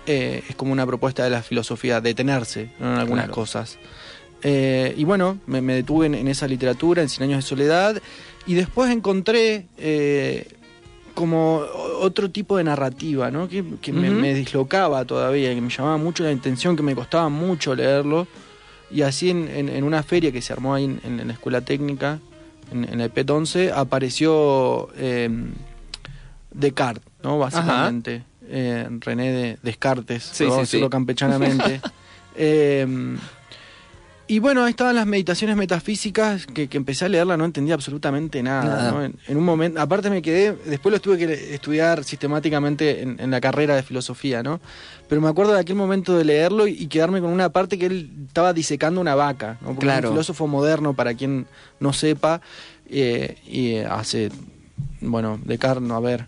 [0.06, 2.92] eh, es como una propuesta de la filosofía, detenerse ¿no?
[2.92, 3.34] en algunas Claro.
[3.34, 3.78] cosas.
[4.42, 8.02] Eh, y bueno, me, me detuve en, en esa literatura, en Cien años de soledad,
[8.46, 9.64] y después encontré
[11.14, 11.59] como
[12.01, 13.48] otro tipo de narrativa, ¿no?
[13.48, 17.75] Que, que me, dislocaba todavía, que me llamaba mucho la atención, que me costaba mucho
[17.75, 18.27] leerlo.
[18.90, 21.61] Y así en, en- en una feria que se armó ahí en, en la escuela
[21.62, 22.18] técnica,
[22.70, 25.29] en, el PET 11, apareció eh,
[26.51, 27.38] Descartes, ¿no?
[27.38, 28.25] Básicamente.
[28.48, 30.90] Eh, René de Descartes, Sí, sí, decirlo sí.
[30.90, 31.81] campechanamente.
[32.35, 32.87] Eh,
[34.28, 38.42] y bueno, ahí estaban las meditaciones metafísicas que, que empecé a leerla, no entendía absolutamente
[38.42, 38.64] nada.
[38.64, 38.90] Nada.
[38.92, 39.04] ¿no?
[39.04, 43.30] En, en un momento, aparte me quedé, después los tuve que estudiar sistemáticamente en, en
[43.30, 44.61] la carrera de filosofía, ¿no?
[45.08, 47.87] Pero me acuerdo de aquel momento de leerlo y, y quedarme con una parte que
[47.87, 49.68] él estaba disecando una vaca, ¿no?
[49.68, 49.98] Porque Claro.
[49.98, 51.46] es un filósofo moderno, para quien
[51.80, 52.40] no sepa,
[52.88, 54.30] eh, y hace,
[55.00, 56.26] bueno, Descartes, no, a ver,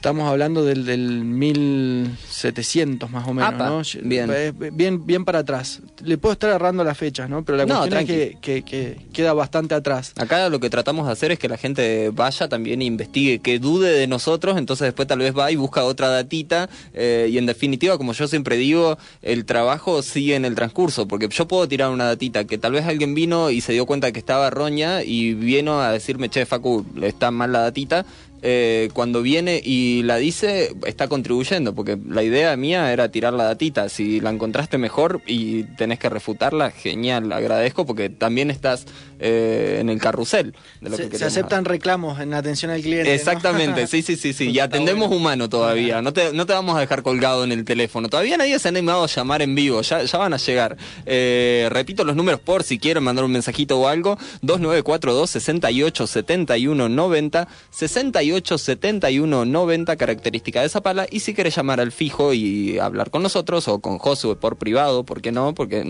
[0.00, 3.82] estamos hablando del, del 1700 más o menos, Apa, ¿no?
[4.02, 4.30] bien.
[4.32, 5.04] Eh, bien.
[5.06, 5.80] Bien para atrás.
[6.02, 7.44] Le puedo estar errando las fechas, ¿no?
[7.44, 8.36] Pero la No, cuestión es tranqui.
[8.40, 10.12] que, que- que queda bastante atrás.
[10.16, 13.58] Acá lo que tratamos de hacer es que la gente vaya también e investigue, que
[13.58, 17.44] dude de nosotros, entonces después tal vez va y busca otra datita eh, y en
[17.46, 21.90] definitiva, como yo siempre digo, el trabajo sigue en el transcurso, porque yo puedo tirar
[21.90, 25.34] una datita que tal vez alguien vino y se dio cuenta que estaba roña y
[25.34, 28.06] vino a decirme, che, Facu, está mal la datita.
[28.42, 33.44] Eh, cuando viene y la dice, está contribuyendo, porque la idea mía era tirar la
[33.44, 33.88] datita.
[33.88, 38.86] Si la encontraste mejor y tenés que refutarla, genial, agradezco, porque también estás
[39.18, 43.08] eh, en el carrusel de lo Se, que se aceptan reclamos en atención al cliente.
[43.08, 43.14] ¿no?
[43.14, 44.50] Exactamente, sí, sí, sí, sí.
[44.50, 46.00] Y atendemos humano todavía.
[46.00, 48.08] No te, no te vamos a dejar colgado en el teléfono.
[48.08, 49.82] Todavía nadie se ha animado a llamar en vivo.
[49.82, 50.76] Ya, ya van a llegar.
[51.06, 54.16] Eh, repito los números por si quieren mandar un mensajito o algo.
[54.42, 61.06] 2942 68 71 90 68 71 90 característica de Zapala.
[61.10, 65.04] Y si quieres llamar al fijo y hablar con nosotros o con Josué por privado,
[65.04, 65.54] ¿por qué no?
[65.54, 65.84] Porque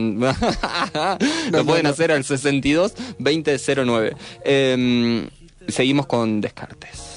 [1.53, 4.16] lo pueden hacer al 62 2009.
[4.44, 5.29] Eh,
[5.68, 7.09] seguimos con Descartes.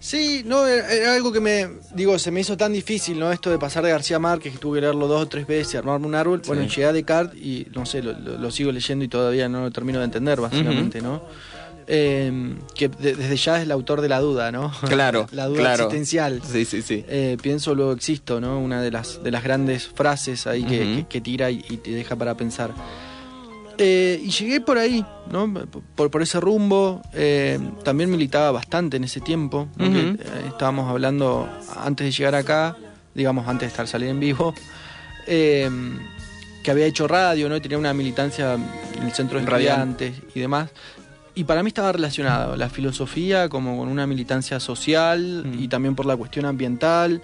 [0.00, 3.32] Sí, no, era, algo que me, digo, se me hizo tan difícil, ¿no?
[3.32, 6.06] Esto de pasar de García Márquez, que tuve que leerlo dos o tres veces, armarme
[6.06, 6.42] un árbol.
[6.46, 6.68] Bueno, Sí.
[6.68, 10.00] llegué a Descartes y, no sé, lo- lo sigo leyendo y todavía no lo termino
[10.00, 11.22] de entender, básicamente, ¿no?
[11.86, 14.72] Eh, que de- desde ya es el autor de la duda, ¿no?
[14.88, 15.84] Claro, la duda claro.
[15.84, 16.40] existencial.
[16.50, 17.04] Sí, sí, sí.
[17.08, 18.58] Eh, pienso luego existo, ¿no?
[18.58, 20.94] Una de las, de las grandes frases ahí que, Ujú.
[20.96, 22.72] que- que tira y, y te deja para pensar.
[23.76, 25.52] Eh, y llegué por ahí, ¿no?
[25.96, 27.02] Por, por ese rumbo.
[27.12, 29.68] eh, también militaba bastante en ese tiempo.
[29.76, 29.86] ¿no?
[29.88, 30.16] Ujú.
[30.16, 32.76] Que, estábamos hablando antes de llegar acá,
[33.14, 34.54] digamos, antes de estar salir en vivo.
[35.26, 35.68] eh,
[36.62, 37.56] que había hecho radio, ¿no?
[37.56, 39.90] Y tenía una militancia en el centro de Radial.
[39.90, 40.70] estudiantes y demás.
[41.34, 45.62] Y para mí estaba relacionado la filosofía como con una militancia social Mm.
[45.62, 47.22] y también por la cuestión ambiental.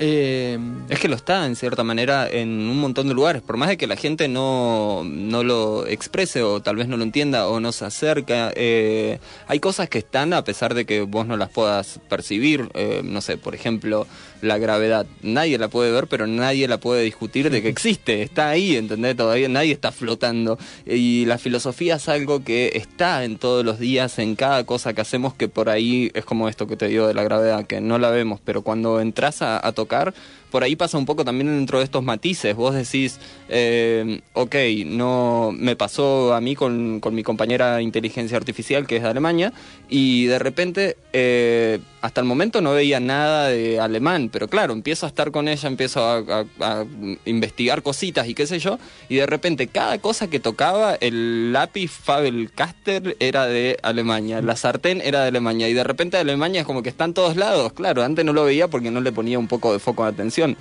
[0.00, 0.56] Eh,
[0.88, 3.42] Es que lo está, en cierta manera, en un montón de lugares.
[3.42, 7.02] Por más de que la gente no, no lo exprese o tal vez no lo
[7.02, 11.26] entienda o no se acerca, eh, hay cosas que están a pesar de que vos
[11.26, 12.68] no las puedas percibir.
[12.74, 14.06] Eh, no sé, por ejemplo,
[14.40, 15.06] la gravedad.
[15.22, 18.22] Nadie la puede ver, pero nadie la puede discutir de que existe.
[18.22, 19.16] Está ahí, ¿entendés?
[19.16, 20.58] Todavía nadie está flotando.
[20.86, 25.00] Y la filosofía es algo que está en todos los días, en cada cosa que
[25.00, 27.98] hacemos, que por ahí es como esto que te digo de la gravedad, que no
[27.98, 30.14] la vemos, pero cuando entras a, a tocar,
[30.50, 32.54] por ahí pasa un poco también dentro de estos matices.
[32.54, 34.54] Vos decís, eh, ok,
[34.86, 39.08] no me pasó a mí con, con mi compañera de inteligencia artificial que es de
[39.08, 39.52] Alemania
[39.88, 45.06] y de repente eh, hasta el momento no veía nada de alemán, pero claro, empiezo
[45.06, 46.84] a estar con ella, empiezo a,
[47.24, 51.90] investigar cositas y qué sé yo, y de repente cada cosa que tocaba, el lápiz
[51.90, 56.82] Faber-Castell era de Alemania, la sartén era de Alemania, y de repente Alemania es como
[56.82, 59.48] que está en todos lados, claro, antes no lo veía porque no le ponía un
[59.48, 60.56] poco de foco de atención.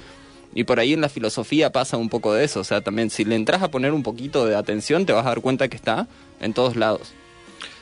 [0.55, 3.25] Y por ahí en la filosofía pasa un poco de eso, o sea, también si
[3.25, 6.07] le entras a poner un poquito de atención te vas a dar cuenta que está
[6.39, 7.13] en todos lados.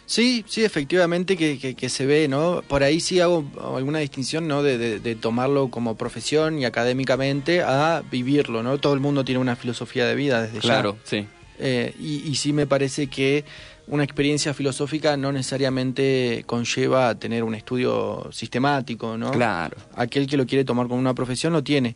[0.08, 2.62] Sí, sí, efectivamente que, que- que se ve, ¿no?
[2.68, 3.44] Por ahí sí hago
[3.76, 4.62] alguna distinción, ¿no?
[4.62, 8.78] De, de- de tomarlo como profesión y académicamente a vivirlo, ¿no?
[8.78, 11.10] Todo el mundo tiene una filosofía de vida desde Claro, ya.
[11.10, 11.28] sí.
[11.58, 13.46] Eh, y, y sí me parece que
[13.88, 19.32] una experiencia filosófica no necesariamente conlleva tener un estudio sistemático, ¿no?
[19.32, 19.78] Claro.
[19.96, 21.96] Aquel que lo quiere tomar como una profesión lo tiene.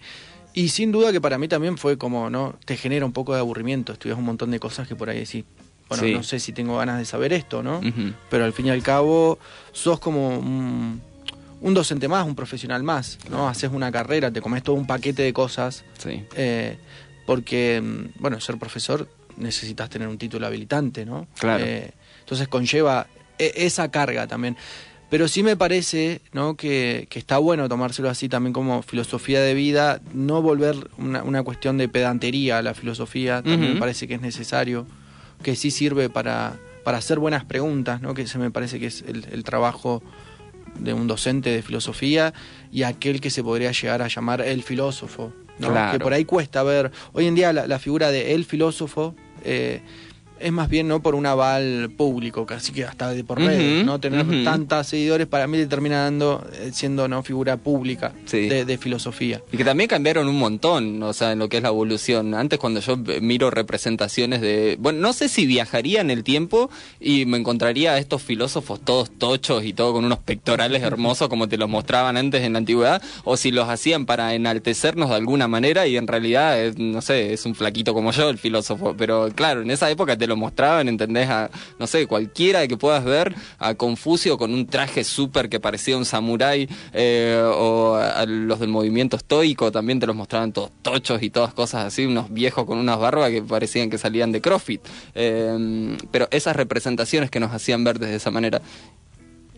[0.53, 2.55] Y sin duda que para mí también fue como, ¿no?
[2.65, 5.45] Te genera un poco de aburrimiento, estudias un montón de cosas que por ahí decís,
[5.89, 6.13] bueno, Sí.
[6.13, 7.82] no sé si tengo ganas de saber esto, ¿no?
[8.30, 9.39] Pero al fin y al cabo
[9.73, 11.02] sos como un,
[11.62, 13.49] un docente más, un profesional más, ¿no?
[13.49, 15.84] Haces una carrera, te comes todo un paquete de cosas.
[15.97, 16.23] Sí.
[16.36, 16.78] eh,
[17.25, 21.28] porque, mm, bueno, ser profesor necesitas tener un título habilitante, ¿no?
[21.39, 21.63] Claro.
[21.63, 24.58] Eh, entonces conlleva e- esa carga también.
[25.12, 26.56] Pero sí me parece ¿no?
[26.56, 31.41] que, que está bueno tomárselo así también como filosofía de vida, no volver una, una
[31.43, 34.86] cuestión de pedantería a la filosofía, también me parece que es necesario,
[35.41, 38.13] que sí sirve para, para hacer buenas preguntas, ¿no?
[38.13, 40.02] que se me parece que es el, el trabajo
[40.78, 42.34] de un docente de filosofía
[42.71, 45.34] y aquel que se podría llegar a llamar el filósofo.
[45.60, 45.69] ¿no?
[45.69, 45.91] Claro.
[45.91, 46.91] Que por ahí cuesta ver.
[47.13, 49.82] Hoy en día la, la figura de el filósofo eh,
[50.39, 53.86] es más bien no por un aval público, casi que hasta de por redes, Ujú,
[53.86, 54.43] no tener ujú.
[54.43, 58.47] tantas seguidores para mí le termina dando eh, siendo no figura pública Sí.
[58.49, 59.41] de, de filosofía.
[59.52, 62.34] Y que también cambiaron un montón, o sea, en lo que es la evolución.
[62.34, 64.78] Antes cuando yo miro representaciones de...
[64.80, 69.10] Bueno, no sé si viajaría en el tiempo y me encontraría a estos filósofos todos
[69.12, 73.02] tochos y todo con unos pectorales hermosos como te los mostraban antes en la antigüedad,
[73.23, 77.34] o si los hacían para enaltecernos de alguna manera y en realidad, es, no sé,
[77.34, 78.95] es un flaquito como yo el filósofo.
[78.97, 81.29] Pero claro, en esa época te lo mostraban, ¿entendés?
[81.29, 85.97] A, no sé, cualquiera que puedas ver, a Confucio con un traje súper que parecía
[85.97, 91.21] un samurái, eh, o a, los del movimiento estoico también te los mostraban todos tochos
[91.21, 94.81] y todas cosas así, unos viejos con unas barbas que parecían que salían de CrossFit.
[95.15, 98.61] Eh, pero esas representaciones que nos hacían ver desde esa manera.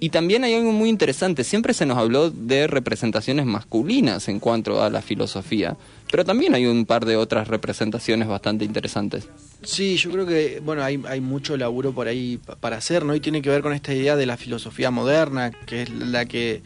[0.03, 4.81] Y también hay algo muy interesante, siempre se nos habló de representaciones masculinas en cuanto
[4.81, 5.77] a la filosofía,
[6.09, 9.27] pero también hay un par de otras representaciones bastante interesantes.
[9.61, 13.13] Sí, yo creo que bueno hay, hay mucho laburo por ahí pa- para hacer, ¿no?
[13.13, 16.63] Y tiene que ver con esta idea de la filosofía moderna, que es la que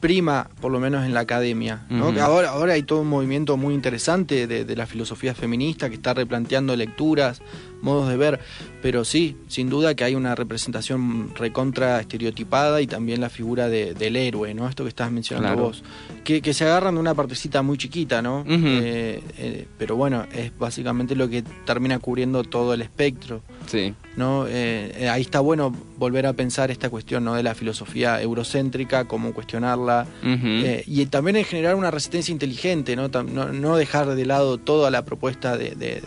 [0.00, 1.86] prima, por lo menos en la academia.
[1.88, 2.06] ¿no?
[2.20, 6.12] Ahora, ahora hay todo un movimiento muy interesante de, de la filosofía feminista que está
[6.14, 7.40] replanteando lecturas,
[7.82, 8.40] modos de ver,
[8.80, 13.94] pero sí, sin duda que hay una representación recontra estereotipada y también la figura de-
[13.94, 14.68] del héroe, ¿no?
[14.68, 15.62] Esto que estás mencionando Claro.
[15.68, 15.82] vos.
[16.24, 18.44] Que, que se agarran de una partecita muy chiquita, ¿no?
[18.48, 23.42] Eh, eh, pero bueno, es básicamente lo que termina cubriendo todo el espectro.
[23.66, 23.94] Sí.
[24.16, 24.44] ¿no?
[24.48, 27.34] Eh, ahí está bueno volver a pensar esta cuestión ¿no?
[27.34, 33.08] de la filosofía eurocéntrica, cómo cuestionarla, eh, y también en generar una resistencia inteligente, ¿no?
[33.08, 36.02] No, no dejar de lado toda la propuesta de, de-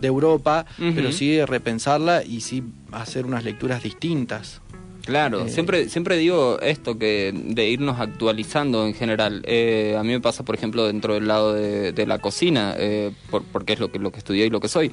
[0.00, 4.60] de Europa, pero sí repensarla y sí hacer unas lecturas distintas.
[5.04, 9.42] Claro, Eh, siempre, siempre digo esto que de irnos actualizando en general.
[9.46, 13.10] Eh, a mí me pasa, por ejemplo, dentro del lado de, de la cocina, eh,
[13.30, 14.90] por- porque es lo que, lo que estudié y lo que soy.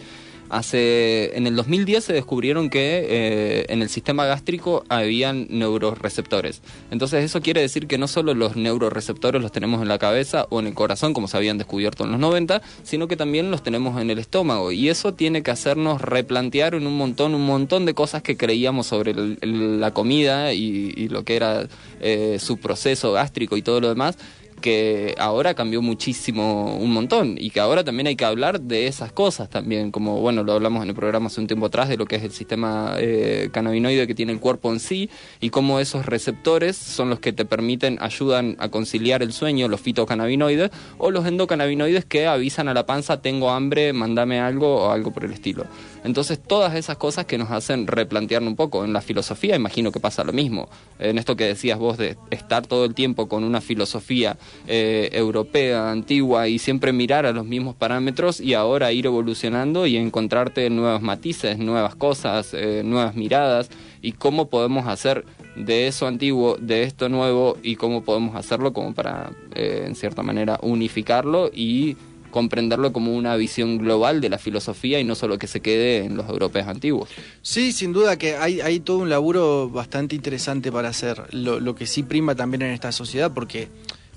[0.49, 6.61] Hace, en el 2010 se descubrieron que eh, en el sistema gástrico habían neuroreceptores.
[6.91, 10.59] Entonces eso quiere decir que no solo los neuroreceptores los tenemos en la cabeza o
[10.59, 14.01] en el corazón, como se habían descubierto en los 90, sino que también los tenemos
[14.01, 14.71] en el estómago.
[14.71, 18.87] Y eso tiene que hacernos replantear en un montón, un montón de cosas que creíamos
[18.87, 21.67] sobre la comida y, y lo que era
[22.01, 24.17] eh, su proceso gástrico y todo lo demás
[24.65, 29.11] que ahora cambió muchísimo un montón y que ahora también hay que hablar de esas
[29.11, 32.07] cosas también, como bueno, lo hablamos en el programa hace un tiempo atrás de lo
[32.07, 36.75] que es el sistema eh, que tiene el cuerpo en sí y cómo esos receptores
[36.75, 42.03] son los que te permiten, ayudan a conciliar el sueño, los fitocannabinoides o los endocannabinoides
[42.03, 45.65] que avisan a la panza tengo hambre, mándame algo o algo por el estilo.
[46.05, 48.85] Entonces todas esas cosas que nos hacen replantearnos un poco.
[48.85, 50.69] En la filosofía imagino que pasa lo mismo.
[50.99, 54.37] En esto que decías vos de estar todo el tiempo con una filosofía
[54.67, 59.97] eh, europea, antigua y siempre mirar a los mismos parámetros y ahora ir evolucionando y
[59.97, 63.71] encontrarte nuevos matices, nuevas cosas, eh, nuevas miradas
[64.03, 65.25] y cómo podemos hacer
[65.55, 70.21] de eso antiguo, de esto nuevo y cómo podemos hacerlo como para, eh, en cierta
[70.21, 71.97] manera, unificarlo y
[72.35, 76.17] comprenderlo como una visión global de la filosofía y no solo que se quede en
[76.17, 77.07] los europeos antiguos.
[77.41, 81.33] Sí, sin duda que hay, hay todo un laburo bastante interesante para hacer.
[81.33, 83.69] Lo, lo que sí prima también en esta sociedad, porque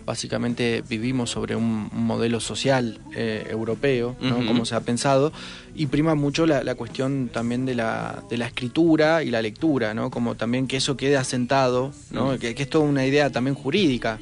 [0.04, 4.44] básicamente vivimos sobre un, modelo social eh, europeo, ¿no?
[4.44, 5.32] Como se ha pensado,
[5.76, 9.94] y prima mucho la, la cuestión también de la, de la escritura y la lectura,
[9.94, 10.10] ¿no?
[10.10, 12.36] como también que eso quede asentado, ¿no?
[12.36, 14.18] Que, que es toda una idea también jurídica,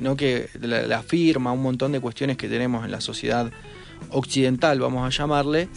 [0.00, 0.16] ¿no?
[0.16, 3.50] que la, la firma, un montón de cuestiones que tenemos en la sociedad
[4.10, 5.68] occidental, vamos a llamarle,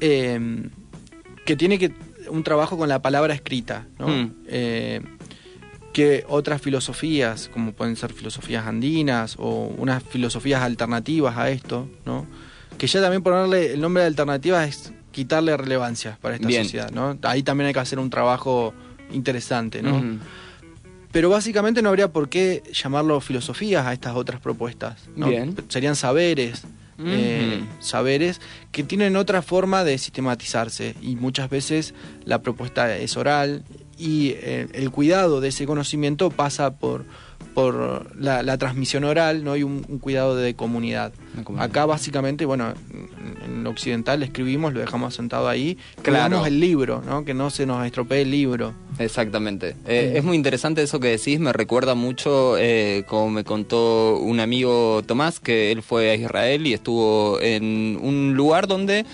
[0.00, 0.68] eh,
[1.44, 1.92] que tiene que
[2.28, 4.08] un trabajo con la palabra escrita, ¿no?
[4.08, 4.34] Mm.
[4.46, 5.00] Eh,
[5.92, 12.26] que otras filosofías, como pueden ser filosofías andinas o unas filosofías alternativas a esto, ¿no?
[12.78, 16.62] Que ya también ponerle el nombre de alternativa es quitarle relevancia para esta Bien.
[16.62, 17.18] sociedad, ¿no?
[17.22, 18.72] Ahí también hay que hacer un trabajo
[19.10, 19.96] interesante, ¿no?
[19.96, 20.18] Ujú.
[21.12, 25.08] Pero básicamente no habría por qué llamarlo filosofías a estas otras propuestas.
[25.16, 25.28] ¿no?
[25.28, 25.54] Bien.
[25.68, 26.62] Serían saberes.
[27.02, 28.42] eh, saberes
[28.72, 31.94] que tienen otra forma de sistematizarse y muchas veces
[32.26, 33.64] la propuesta es oral
[33.96, 37.06] y eh, el cuidado de ese conocimiento pasa por,
[37.60, 39.56] por la, la transmisión oral ¿no?
[39.56, 41.12] y un, un cuidado de comunidad.
[41.58, 46.44] Acá básicamente, bueno, en, en occidental escribimos, lo dejamos sentado ahí, Claro.
[46.46, 47.24] el libro, ¿no?
[47.24, 48.72] que no se nos estropee el libro.
[48.98, 49.76] Exactamente.
[49.86, 54.40] Eh, es muy interesante eso que decís, me recuerda mucho, eh, como me contó un
[54.40, 59.04] amigo Tomás, que él fue a Israel y estuvo en un lugar donde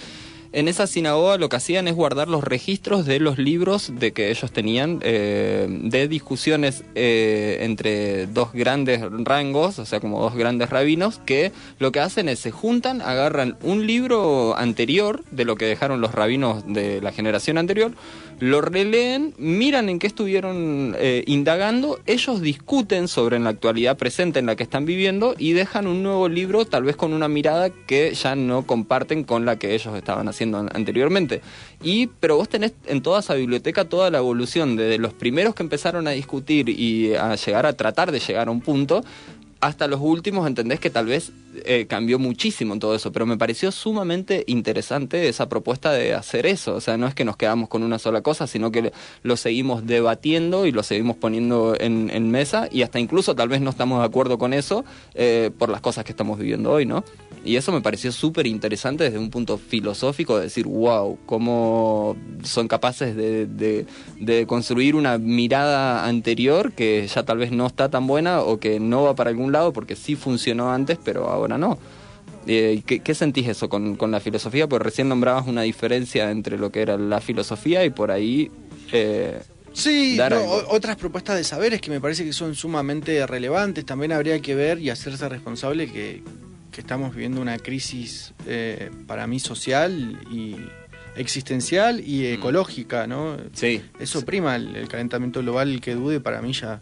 [0.56, 4.30] en esa sinagoga lo que hacían es guardar los registros de los libros de que
[4.30, 10.70] ellos tenían, eh, de discusiones eh, entre dos grandes rangos, o sea, como dos grandes
[10.70, 15.66] rabinos, que lo que hacen es se juntan, agarran un libro anterior de lo que
[15.66, 17.92] dejaron los rabinos de la generación anterior,
[18.38, 24.38] lo releen, miran en qué estuvieron eh, indagando, ellos discuten sobre en la actualidad presente
[24.38, 27.70] en la que están viviendo y dejan un nuevo libro tal vez con una mirada
[27.70, 31.40] que ya no comparten con la que ellos estaban haciendo an- anteriormente.
[31.82, 35.62] Y pero vos tenés en toda esa biblioteca toda la evolución desde los primeros que
[35.62, 39.02] empezaron a discutir y a llegar a tratar de llegar a un punto
[39.60, 41.32] hasta los últimos entendés que tal vez
[41.64, 46.46] eh, cambió muchísimo en todo eso, pero me pareció sumamente interesante esa propuesta de hacer
[46.46, 48.92] eso, o sea, no es que nos quedamos con una sola cosa, sino que
[49.22, 53.60] lo seguimos debatiendo y lo seguimos poniendo en, en mesa y hasta incluso tal vez
[53.60, 54.84] no estamos de acuerdo con eso
[55.14, 57.04] eh, por las cosas que estamos viviendo hoy, ¿no?
[57.46, 62.68] Y eso me pareció súper interesante desde un punto filosófico, de decir, wow, cómo son
[62.68, 63.86] capaces de, de-
[64.20, 68.80] de construir una mirada anterior que ya tal vez no está tan buena o que
[68.80, 71.78] no va para algún lado porque sí funcionó antes, pero ahora no.
[72.48, 74.68] Eh, ¿qué, qué sentís eso con, con la filosofía?
[74.68, 78.50] Porque recién nombrabas una diferencia entre lo que era la filosofía y por ahí...
[78.92, 79.40] eh,
[79.72, 83.84] Sí, no, otras propuestas de saberes que me parece que son sumamente relevantes.
[83.84, 86.22] También habría que ver y hacerse responsable que,
[86.76, 90.56] que estamos viviendo una crisis eh, para mí social y
[91.16, 93.38] existencial y ecológica, ¿no?
[93.54, 93.80] Sí.
[93.98, 96.80] Eso prima el, el calentamiento global, el que dude para mí ya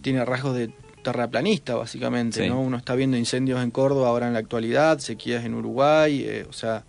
[0.00, 0.70] tiene rasgos de
[1.02, 2.48] terraplanista, básicamente, Sí.
[2.48, 2.62] ¿no?
[2.62, 6.54] Uno está viendo incendios en Córdoba ahora en la actualidad, sequías en Uruguay, eh, o
[6.54, 6.84] sea,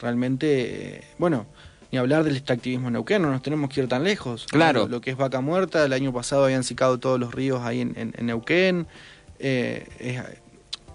[0.00, 1.46] realmente, eh, bueno,
[1.92, 4.46] ni hablar del extractivismo Neuquén, no nos tenemos que ir tan lejos.
[4.50, 4.80] Claro.
[4.82, 7.80] Lo, lo que es vaca muerta, el año pasado habían secado todos los ríos ahí
[7.80, 8.88] en, en- en Neuquén.
[9.38, 10.20] eh, es-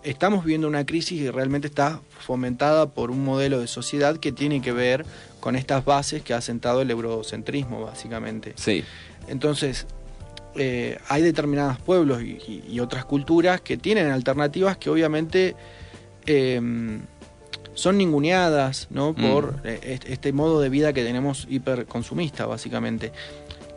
[0.06, 4.62] estamos viviendo una crisis que realmente está fomentada por un modelo de sociedad que tiene
[4.62, 5.06] que ver
[5.40, 8.54] con estas bases que ha sentado el eurocentrismo, básicamente.
[8.56, 8.84] Sí.
[9.28, 9.86] Entonces,
[10.56, 15.56] eh, hay determinados pueblos y, y- y otras culturas que tienen alternativas que obviamente
[16.26, 16.62] eh,
[17.74, 19.12] son ninguneadas ¿no?
[19.12, 19.16] Mm.
[19.16, 23.12] por eh, est- este modo de vida que tenemos hiperconsumista, básicamente.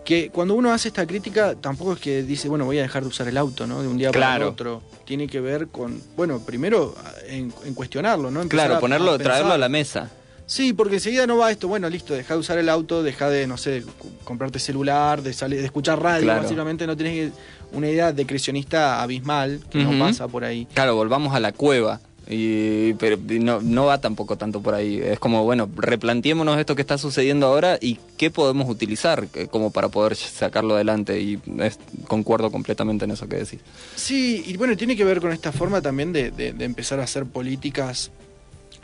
[0.09, 3.09] Que cuando uno hace esta crítica, tampoco es que dice, bueno, voy a dejar de
[3.11, 3.82] usar el auto, ¿no?
[3.82, 4.48] De un día para Claro.
[4.48, 4.82] otro.
[5.04, 6.94] Tiene que ver con, bueno, primero
[7.26, 8.40] en, en cuestionarlo, ¿no?
[8.40, 10.11] Empezar Claro, ponerlo, a traerlo a la mesa.
[10.46, 13.46] Sí, porque enseguida no va esto, bueno, listo, deja de usar el auto, deja de,
[13.46, 13.84] no sé,
[14.24, 16.40] comprarte celular, de salir, de escuchar radio, Claro.
[16.44, 17.32] básicamente no que-
[17.72, 20.66] una idea decrecionista abismal que no pasa por ahí.
[20.72, 22.00] Claro, volvamos a la cueva.
[22.30, 25.00] Y, pero y no, no va tampoco tanto por ahí.
[25.02, 29.70] Es como, bueno, replanteémonos esto que está sucediendo ahora y qué podemos utilizar eh, como
[29.70, 31.20] para poder sacarlo adelante.
[31.20, 33.60] Y es- concuerdo completamente en eso que decís.
[33.96, 37.04] Sí, y bueno, tiene que ver con esta forma también de, de- de empezar a
[37.04, 38.10] hacer políticas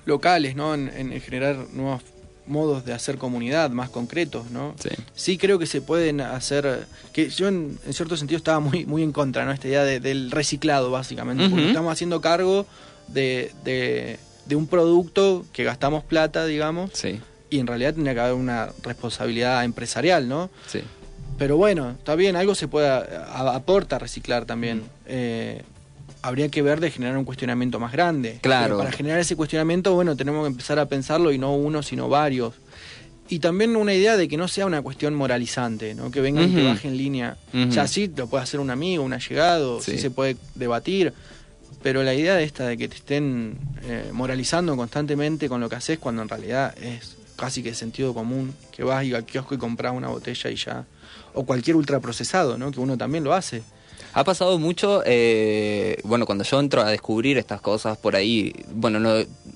[0.07, 0.75] locales, ¿no?
[0.75, 2.03] En, en generar nuevos
[2.47, 4.75] modos de hacer comunidad más concretos, ¿no?
[4.79, 4.91] Sí.
[5.15, 9.03] Sí creo que se pueden hacer, que yo en, en cierto sentido estaba muy, muy
[9.03, 9.53] en contra, ¿no?
[9.53, 12.67] Esta idea de- del reciclado, básicamente, porque estamos haciendo cargo
[13.09, 18.21] de, de, de un producto que gastamos plata, digamos, Sí, y en realidad tendría que
[18.21, 20.51] haber una responsabilidad empresarial, ¿no?
[20.67, 20.81] sí.
[21.37, 24.83] Pero bueno, está bien, algo se puede, a- aporta reciclar también.
[25.07, 25.63] Eh,
[26.23, 28.39] habría que ver de generar un cuestionamiento más grande.
[28.41, 28.67] Claro.
[28.67, 32.09] Pero para generar ese cuestionamiento, bueno, tenemos que empezar a pensarlo y no uno, sino
[32.09, 32.55] varios.
[33.29, 36.13] Y también una idea de que no sea una cuestión moralizante, ¿no?
[36.13, 36.69] Que vengan y te Ujú.
[36.69, 37.37] bajen en línea.
[37.71, 39.93] Ya sí lo puede hacer un amigo, un allegado, sí.
[39.93, 39.99] Sí.
[39.99, 41.13] se puede debatir.
[41.85, 45.77] Pero la idea de esta de que te estén eh, moralizando constantemente con lo que
[45.77, 49.59] haces cuando en realidad es casi que sentido común, que vas y al kiosco y
[49.59, 50.87] compras una botella y ya.
[51.35, 52.71] O cualquier ultraprocesado, ¿no?
[52.71, 53.63] Que uno también lo hace.
[54.17, 59.01] Ha pasado mucho, eh, bueno, cuando yo entro a descubrir estas cosas por ahí, bueno,
[59.01, 59.13] no,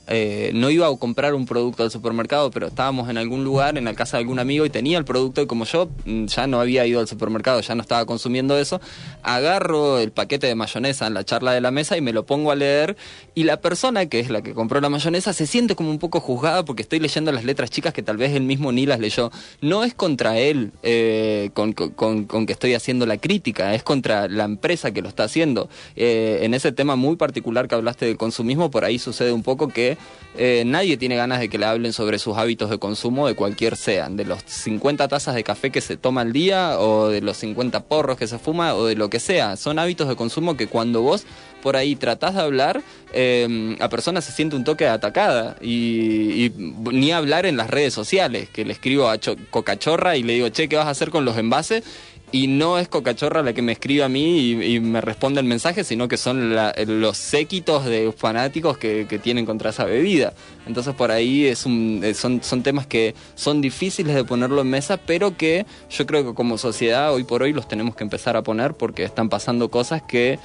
[0.09, 3.85] eh, no iba a comprar un producto del supermercado, pero estábamos en algún lugar, en
[3.85, 6.61] la casa de algún amigo y tenía el producto y como yo mm, ya no
[6.61, 8.81] había ido al supermercado, ya no estaba consumiendo eso,
[9.23, 12.51] agarro el paquete de mayonesa en la charla de la mesa y me lo pongo
[12.51, 12.97] a leer
[13.37, 16.19] y la persona que es la que compró la mayonesa se siente como un poco
[16.19, 19.31] juzgada porque estoy leyendo las letras chicas que tal vez él mismo ni las leyó.
[19.61, 24.27] No es contra él eh, con, con- con- que estoy haciendo la crítica, es contra
[24.27, 25.69] la empresa que lo está haciendo.
[25.95, 29.69] Eh, en ese tema muy particular que hablaste del consumismo, por ahí sucede un poco
[29.69, 29.97] que
[30.37, 33.77] eh, nadie tiene ganas de que le hablen sobre sus hábitos de consumo de cualquier
[33.77, 37.37] sean, de los 50 tazas de café que se toma al día o de los
[37.37, 39.57] 50 porros que se fuma o de lo que sea.
[39.57, 41.25] Son hábitos de consumo que cuando vos
[41.63, 42.83] por ahí tratás de hablar,
[43.13, 46.53] eh, la persona se siente un toque atacada y,
[46.93, 50.49] ni hablar en las redes sociales, que le escribo a Cho- Cocachorra y le digo,
[50.51, 51.83] che, ¿qué vas a hacer con los envases?
[52.31, 55.83] Y no es Cocachorra la que me escribe a mí y, me responde el mensaje,
[55.83, 60.35] sino que son la- los séquitos de fanáticos que, que tienen contra esa bebida.
[60.67, 64.69] Entonces por ahí es un, eh, son, son temas que son difíciles de ponerlo en
[64.69, 68.37] mesa, pero que yo creo que como sociedad hoy por hoy los tenemos que empezar
[68.37, 70.39] a poner porque están pasando cosas que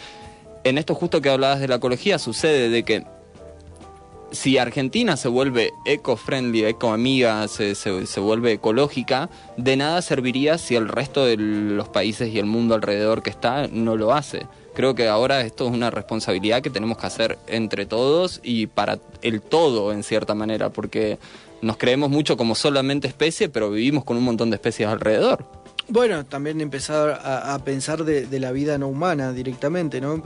[0.64, 3.04] en esto justo que hablabas de la ecología sucede de que
[4.34, 10.76] si Argentina se vuelve eco-friendly, eco-amiga, se, se- se vuelve ecológica, de nada serviría si
[10.76, 14.48] el resto de los países y el mundo alrededor que está no lo hace.
[14.74, 19.00] Creo que ahora esto es una responsabilidad que tenemos que hacer entre todos y para
[19.22, 21.20] el todo, en cierta manera, porque
[21.62, 25.46] nos creemos mucho como solamente especie, pero vivimos con un montón de especies alrededor.
[25.90, 30.16] Bueno, también empezar a, a pensar de, de la vida no humana directamente, ¿no?
[30.16, 30.22] Eh,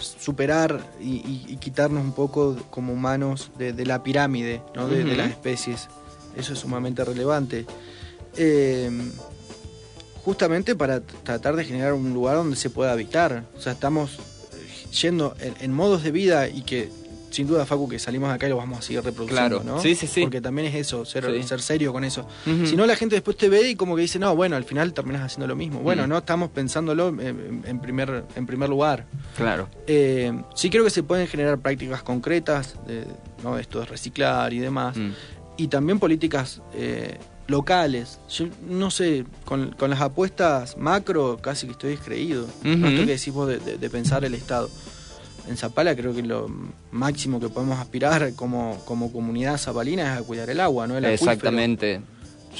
[0.00, 4.88] Superar y, y- y quitarnos un poco como humanos de, de la pirámide, ¿no?
[4.88, 5.88] De, las especies.
[6.36, 7.66] Eso es sumamente relevante.
[8.36, 8.90] Eh,
[10.24, 13.44] justamente para tratar de generar un lugar donde se pueda habitar.
[13.56, 16.88] O sea, estamos eh, yendo en, en modos de vida y que
[17.30, 19.76] sin duda, Facu, que salimos de acá y lo vamos a seguir reproduciendo, Claro.
[19.76, 19.80] ¿no?
[19.82, 20.22] Sí, sí, sí.
[20.22, 21.42] Porque también es eso, ser, Sí.
[21.42, 22.26] ser serio con eso.
[22.46, 22.66] Ujú.
[22.66, 24.92] Si no, la gente después te ve y como que dice, no, bueno, al final
[24.92, 25.80] terminas haciendo lo mismo.
[25.80, 26.08] Bueno, Mm.
[26.10, 29.06] no estamos pensándolo en, en primer, en primer lugar.
[29.36, 29.68] Claro.
[29.86, 33.06] Eh, sí creo que se pueden generar prácticas concretas, de,
[33.42, 33.58] ¿no?
[33.58, 34.96] Esto de reciclar y demás.
[34.96, 35.10] Mm.
[35.56, 38.18] Y también políticas eh, locales.
[38.30, 42.46] Yo no sé, con, con las apuestas macro casi que estoy descreído.
[42.62, 42.86] No Ujú.
[42.86, 44.70] esto que decís vos de, de- de pensar el Estado.
[45.48, 46.48] En Zapala creo que lo
[46.92, 50.98] máximo que podemos aspirar como, como comunidad zapalina es a cuidar el agua, ¿no?
[50.98, 52.00] Exactamente.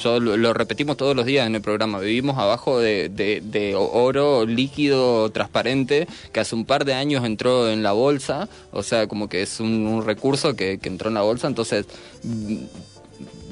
[0.01, 1.99] Yo lo, repetimos todos los días en el programa.
[1.99, 7.83] Vivimos abajo de, de- oro líquido transparente que hace un par de años entró en
[7.83, 8.47] la bolsa.
[8.71, 11.47] O sea, como que es un, recurso que, que entró en la bolsa.
[11.47, 11.85] Entonces,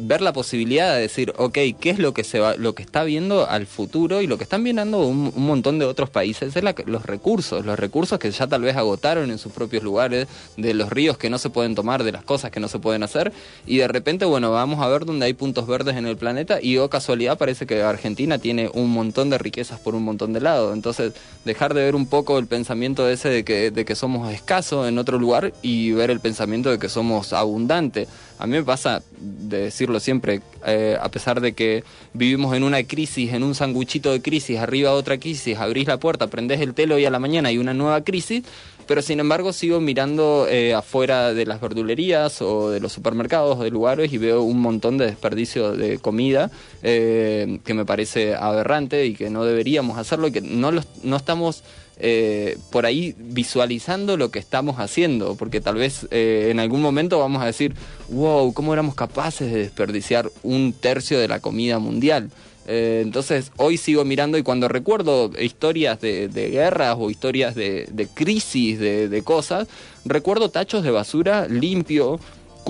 [0.01, 3.03] ver la posibilidad de decir, ok, ¿qué es lo que se va, lo que está
[3.03, 6.75] viendo al futuro y lo que están viendo un, montón de otros países es la-
[6.85, 10.27] los recursos, los recursos que ya tal vez agotaron en sus propios lugares,
[10.57, 13.03] de los ríos que no se pueden tomar, de las cosas que no se pueden
[13.03, 13.31] hacer
[13.65, 16.77] y de repente, bueno, vamos a ver dónde hay puntos verdes en el planeta y
[16.77, 20.73] oh casualidad parece que Argentina tiene un montón de riquezas por un montón de lados,
[20.73, 21.13] entonces
[21.45, 24.97] dejar de ver un poco el pensamiento ese de que, de que somos escasos en
[24.97, 28.07] otro lugar y ver el pensamiento de que somos abundante.
[28.39, 31.83] A mí me pasa de decirlo siempre, eh, a pesar de que
[32.13, 36.27] vivimos en una crisis, en un sanguchito de crisis, arriba otra crisis, abrís la puerta,
[36.27, 38.45] prendés el telo y a la mañana hay una nueva crisis,
[38.87, 43.63] pero sin embargo sigo mirando eh, afuera de las verdulerías o de los supermercados o
[43.63, 46.49] de lugares y veo un montón de desperdicio de comida
[46.81, 51.17] eh, que me parece aberrante y que no deberíamos hacerlo y que no, los, no
[51.17, 51.61] estamos
[51.99, 57.19] eh, por ahí visualizando lo que estamos haciendo, porque tal vez eh, en algún momento
[57.19, 57.75] vamos a decir,
[58.09, 62.29] wow, ¿cómo éramos capaces de desperdiciar un tercio de la comida mundial?
[62.67, 68.07] Eh, entonces hoy sigo mirando y cuando recuerdo historias de, guerras o historias de, de
[68.07, 69.67] crisis, de, de cosas,
[70.05, 72.19] recuerdo tachos de basura limpio,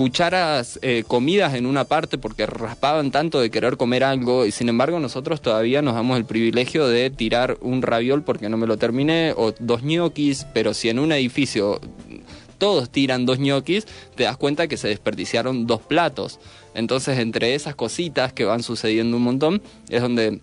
[0.00, 4.70] cucharas eh, comidas en una parte porque raspaban tanto de querer comer algo y sin
[4.70, 8.78] embargo nosotros todavía nos damos el privilegio de tirar un raviol porque no me lo
[8.78, 11.82] terminé o dos ñoquis, pero si en un edificio
[12.56, 16.40] todos tiran dos ñoquis, te das cuenta que se desperdiciaron dos platos.
[16.72, 20.40] Entonces entre esas cositas que van sucediendo un montón es donde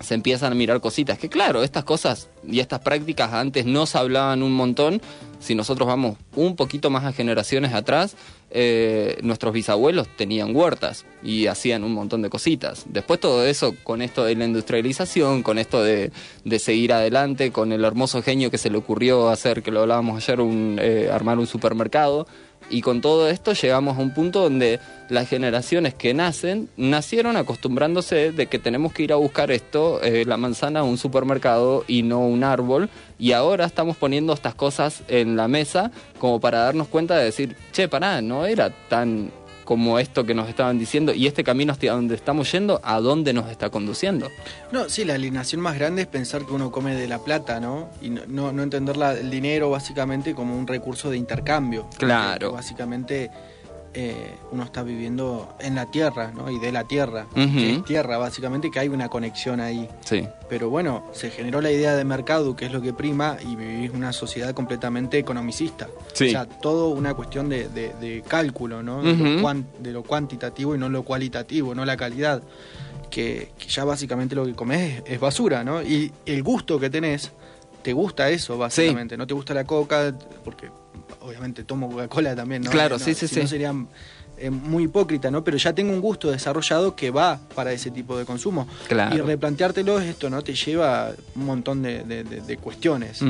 [0.00, 1.18] se empiezan a mirar cositas.
[1.18, 5.00] Que claro, estas cosas y estas prácticas antes no se hablaban un montón.
[5.38, 8.16] Si nosotros vamos un poquito más a generaciones atrás,
[8.50, 12.84] eh, nuestros bisabuelos tenían huertas y hacían un montón de cositas.
[12.88, 16.12] Después todo eso, con esto de la industrialización, con esto de,
[16.44, 20.16] de seguir adelante, con el hermoso genio que se le ocurrió hacer, que lo hablábamos
[20.22, 22.26] ayer, un, eh, armar un supermercado.
[22.70, 28.30] Y con todo esto llegamos a un punto donde las generaciones que nacen nacieron acostumbrándose
[28.30, 32.02] de que tenemos que ir a buscar esto, eh, la manzana a un supermercado y
[32.02, 32.88] no un árbol.
[33.18, 37.56] Y ahora estamos poniendo estas cosas en la mesa como para darnos cuenta de decir,
[37.72, 39.32] che, pará, no era tan
[39.70, 43.32] como esto que nos estaban diciendo y este camino hacia donde estamos yendo, ¿a dónde
[43.32, 44.28] nos está conduciendo?
[44.72, 47.88] No, sí, la alienación más grande es pensar que uno come de la plata, ¿no?
[48.02, 51.88] Y no, no, no entender la- el dinero básicamente como un recurso de intercambio.
[51.98, 52.50] Claro.
[52.50, 53.30] Básicamente
[53.94, 56.50] eh, uno está viviendo en la tierra, ¿no?
[56.50, 57.26] Y de la tierra.
[57.34, 59.88] Que es tierra, básicamente, que hay una conexión ahí.
[60.04, 60.26] Sí.
[60.48, 63.90] Pero bueno, se generó la idea de mercado, que es lo que prima, y vivís
[63.92, 65.88] una sociedad completamente economicista.
[66.12, 66.28] Sí.
[66.28, 69.02] O sea, todo una cuestión de, de- de cálculo, ¿no?
[69.02, 72.42] De, lo cuan- de lo cuantitativo y no lo cualitativo, no la calidad.
[73.10, 75.82] Que, que ya básicamente lo que comes es, es basura, ¿no?
[75.82, 77.32] Y el gusto que tenés,
[77.82, 79.16] te gusta eso, básicamente.
[79.16, 80.14] No te gusta la coca,
[80.44, 80.70] porque
[81.20, 82.70] obviamente tomo Coca-Cola también, ¿no?
[82.70, 83.40] Claro, No, sí, sí, sí.
[83.40, 83.74] no sería
[84.38, 85.44] eh, muy hipócrita, ¿no?
[85.44, 88.66] Pero ya tengo un gusto desarrollado que va para ese tipo de consumo.
[88.88, 89.14] Claro.
[89.16, 90.42] Y replanteártelo esto, ¿no?
[90.42, 93.20] Te lleva un montón de, de- de- de cuestiones.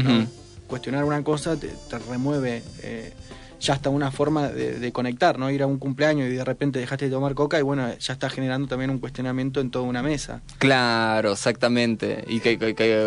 [0.66, 3.12] Cuestionar una cosa te, te remueve eh,
[3.60, 5.50] ya hasta una forma de, conectar, ¿no?
[5.50, 8.28] Ir a un cumpleaños y de repente dejaste de tomar coca y bueno, ya está
[8.28, 10.40] generando también un cuestionamiento en toda una mesa.
[10.58, 12.24] Claro, exactamente.
[12.26, 12.56] Y que,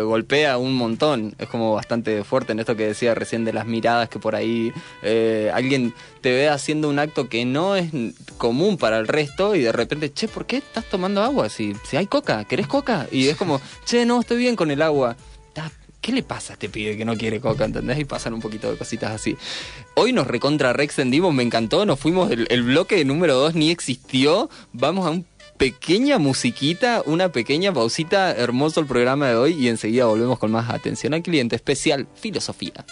[0.02, 1.34] golpea un montón.
[1.38, 4.72] Es como bastante fuerte en esto que decía recién de las miradas que por ahí
[5.02, 7.90] eh, alguien te ve haciendo un acto que no es
[8.38, 11.48] común para el resto y de repente, che, ¿por qué estás tomando agua?
[11.48, 13.06] Si, si hay coca, ¿querés coca?
[13.10, 15.16] Y es como, che, no, estoy bien con el agua.
[16.04, 17.64] ¿Qué le pasa a este pibe que no quiere coca?
[17.64, 17.98] ¿Entendés?
[17.98, 19.38] Y pasan un poquito de cositas así.
[19.94, 21.86] Hoy nos recontra re extendimos, me encantó.
[21.86, 24.50] Nos fuimos, el, el bloque número 2 ni existió.
[24.74, 25.24] Vamos a un
[25.56, 30.68] pequeña musiquita, una pequeña pausita, hermoso el programa de hoy y enseguida volvemos con más
[30.68, 32.84] atención al cliente especial filosofía.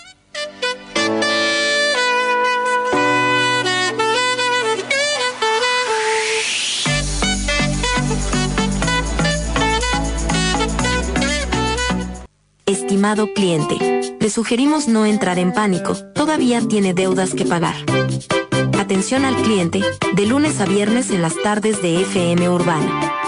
[12.93, 17.74] Estimado cliente, le sugerimos no entrar en pánico, todavía tiene deudas que pagar.
[18.78, 19.80] Atención al cliente,
[20.14, 23.22] de lunes a viernes en las tardes de FM Urbana.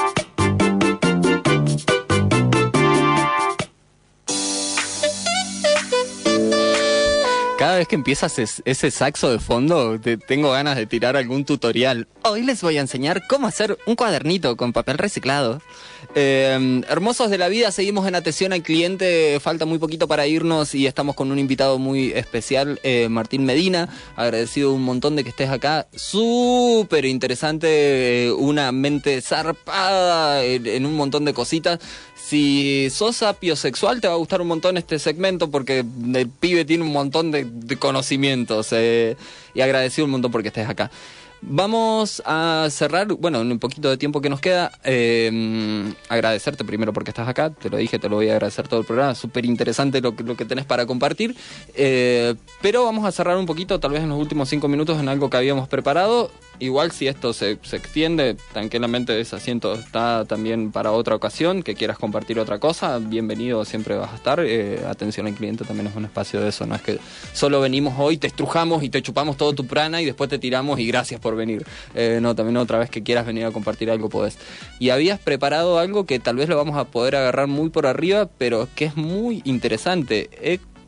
[7.64, 11.46] Cada vez que empiezas es- ese saxo de fondo, te- tengo ganas de tirar algún
[11.46, 12.06] tutorial.
[12.22, 15.62] Hoy les voy a enseñar cómo hacer un cuadernito con papel reciclado.
[16.14, 20.74] Eh, hermosos de la vida, seguimos en atención al cliente, falta muy poquito para irnos
[20.74, 23.88] y estamos con un invitado muy especial, eh, Martín Medina.
[24.14, 25.86] Agradecido un montón de que estés acá.
[25.96, 31.78] Súper interesante, eh, una mente zarpada en, en un montón de cositas.
[32.26, 35.80] Si sos apiosexual te va a gustar un montón este segmento porque
[36.14, 39.16] el pibe tiene un montón de, de conocimientos eh,
[39.54, 40.90] y agradecido un montón porque estés acá.
[41.46, 46.94] Vamos a cerrar, bueno, en un poquito de tiempo que nos queda, eh, agradecerte primero
[46.94, 49.44] porque estás acá, te lo dije, te lo voy a agradecer todo el programa, súper
[49.44, 51.36] interesante lo, que- lo que tenés para compartir,
[51.74, 55.06] eh, pero vamos a cerrar un poquito, tal vez en los últimos cinco minutos, en
[55.08, 60.72] algo que habíamos preparado, igual si esto se, se extiende, tranquilamente ese asiento está también
[60.72, 64.40] para otra ocasión, que quieras compartir otra cosa, bienvenido, siempre vas a estar.
[64.40, 66.98] Eh, atención al cliente también es un espacio de eso, no es que
[67.32, 70.78] solo venimos hoy, te estrujamos y te chupamos todo tu prana y después te tiramos
[70.78, 71.64] y gracias por venir.
[71.94, 74.38] Eh, no, también otra vez que quieras venir a compartir algo podés.
[74.78, 78.28] Y habías preparado algo que tal vez lo vamos a poder agarrar muy por arriba,
[78.38, 80.30] pero que es muy interesante.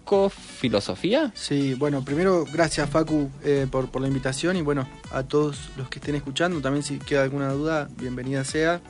[0.07, 1.33] ¿Ecofilosofía?
[1.35, 5.89] Sí, bueno, primero gracias Facu eh, por, por la invitación y bueno, a todos los
[5.89, 8.81] que estén escuchando, también si queda alguna duda, bienvenida sea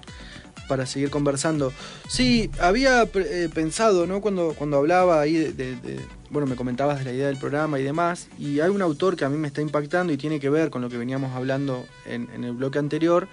[0.69, 1.73] para seguir conversando.
[2.07, 4.21] Sí, había eh, pensado, ¿no?
[4.21, 7.79] Cuando, cuando hablaba ahí de, de- de- bueno, me comentabas de la idea del programa
[7.81, 10.51] y demás, y hay un autor que a mí me está impactando y tiene que
[10.51, 13.27] ver con lo que veníamos hablando en, en el bloque anterior,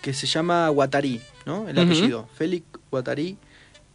[0.00, 1.68] que se llama Guattari, ¿no?
[1.68, 3.36] El apellido, Félix Guattari,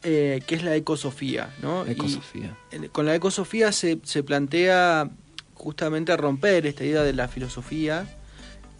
[0.03, 1.85] eh, que es la ecosofía, ¿no?
[1.85, 2.57] Ecosofía.
[2.91, 5.09] con la ecosofía se, se plantea
[5.53, 8.07] justamente romper esta idea de la filosofía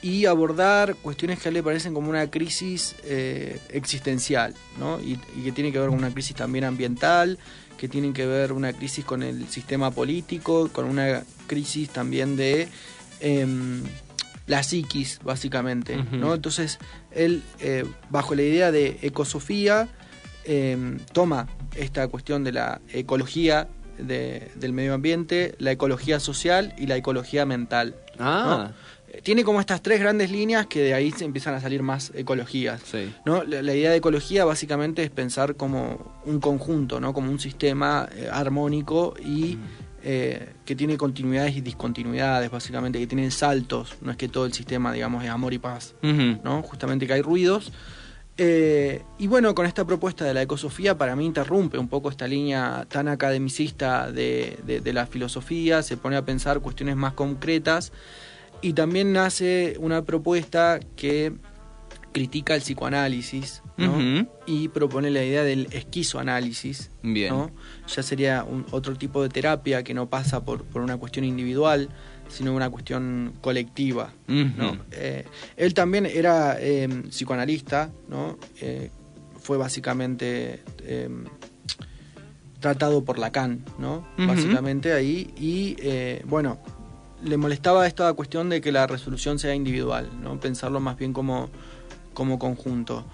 [0.01, 4.99] y abordar cuestiones que a él le parecen como una crisis eh, existencial, ¿no?
[4.99, 7.37] Y, y que tiene que ver con una crisis también ambiental,
[7.81, 12.67] que tienen que ver una crisis con el sistema político, con una crisis también de
[13.19, 13.81] em,
[14.45, 15.95] la psiquis, básicamente.
[16.11, 16.35] ¿no?
[16.35, 16.77] Entonces,
[17.09, 19.89] él, eh, bajo la idea de ecosofía,
[20.45, 23.67] em, toma esta cuestión de la ecología
[23.97, 27.95] de- del medio ambiente, la ecología social y la ecología mental.
[28.19, 28.71] Ah,
[29.13, 32.13] Eh, Tiene como estas tres grandes líneas que de ahí se empiezan a salir más
[32.15, 32.81] ecologías.
[32.89, 33.13] sí.
[33.25, 33.43] ¿no?
[33.43, 37.13] La, la idea de ecología básicamente es pensar como un conjunto, ¿no?
[37.13, 39.57] como un sistema eh, armónico y
[40.03, 43.97] eh, que tiene continuidades y discontinuidades, básicamente, que tiene saltos.
[44.01, 45.93] No es que todo el sistema, digamos, es amor y paz.
[46.01, 46.61] ¿no?
[46.63, 47.71] Justamente que hay ruidos.
[48.37, 52.27] Eh, y bueno, con esta propuesta de la ecosofía, para mí interrumpe un poco esta
[52.27, 57.91] línea tan academicista de, de- de la filosofía, se pone a pensar cuestiones más concretas
[58.61, 61.33] y también nace una propuesta que
[62.13, 63.61] critica el psicoanálisis
[64.45, 66.91] y propone la idea del esquizoanálisis.
[67.01, 67.29] Bien.
[67.33, 67.51] ¿no?
[67.87, 71.89] Ya sería un, otro tipo de terapia que no pasa por, por una cuestión individual,
[72.31, 74.13] sino una cuestión colectiva.
[74.27, 74.77] ¿no?
[74.91, 75.25] Eh,
[75.57, 78.37] él también era eh, psicoanalista, ¿no?
[78.61, 78.89] Eh,
[79.39, 81.09] fue básicamente eh,
[82.59, 84.07] tratado por Lacan, ¿no?
[84.17, 85.33] Básicamente ahí.
[85.35, 86.59] Y eh, bueno,
[87.23, 90.39] le molestaba esta cuestión de que la resolución sea individual, ¿no?
[90.39, 91.49] Pensarlo más bien como,
[92.13, 93.05] como conjunto.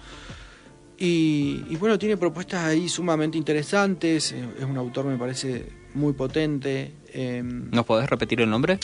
[0.98, 4.32] Y, y bueno, tiene propuestas ahí sumamente interesantes.
[4.32, 6.92] Es un autor, me parece, muy potente.
[7.20, 8.78] Eh, ¿Nos podés repetir el nombre?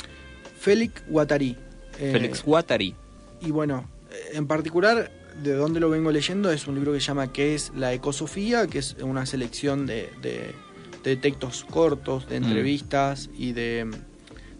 [0.58, 1.56] Félix Guattari.
[1.98, 2.94] eh, Félix Guattari.
[3.40, 5.10] y bueno, eh, en particular,
[5.42, 8.66] de donde lo vengo leyendo, es un libro que se llama ¿Qué es la ecosofía?
[8.66, 10.54] que es una selección de, de-
[11.02, 12.44] de textos cortos, de Mm.
[12.44, 13.90] entrevistas y de,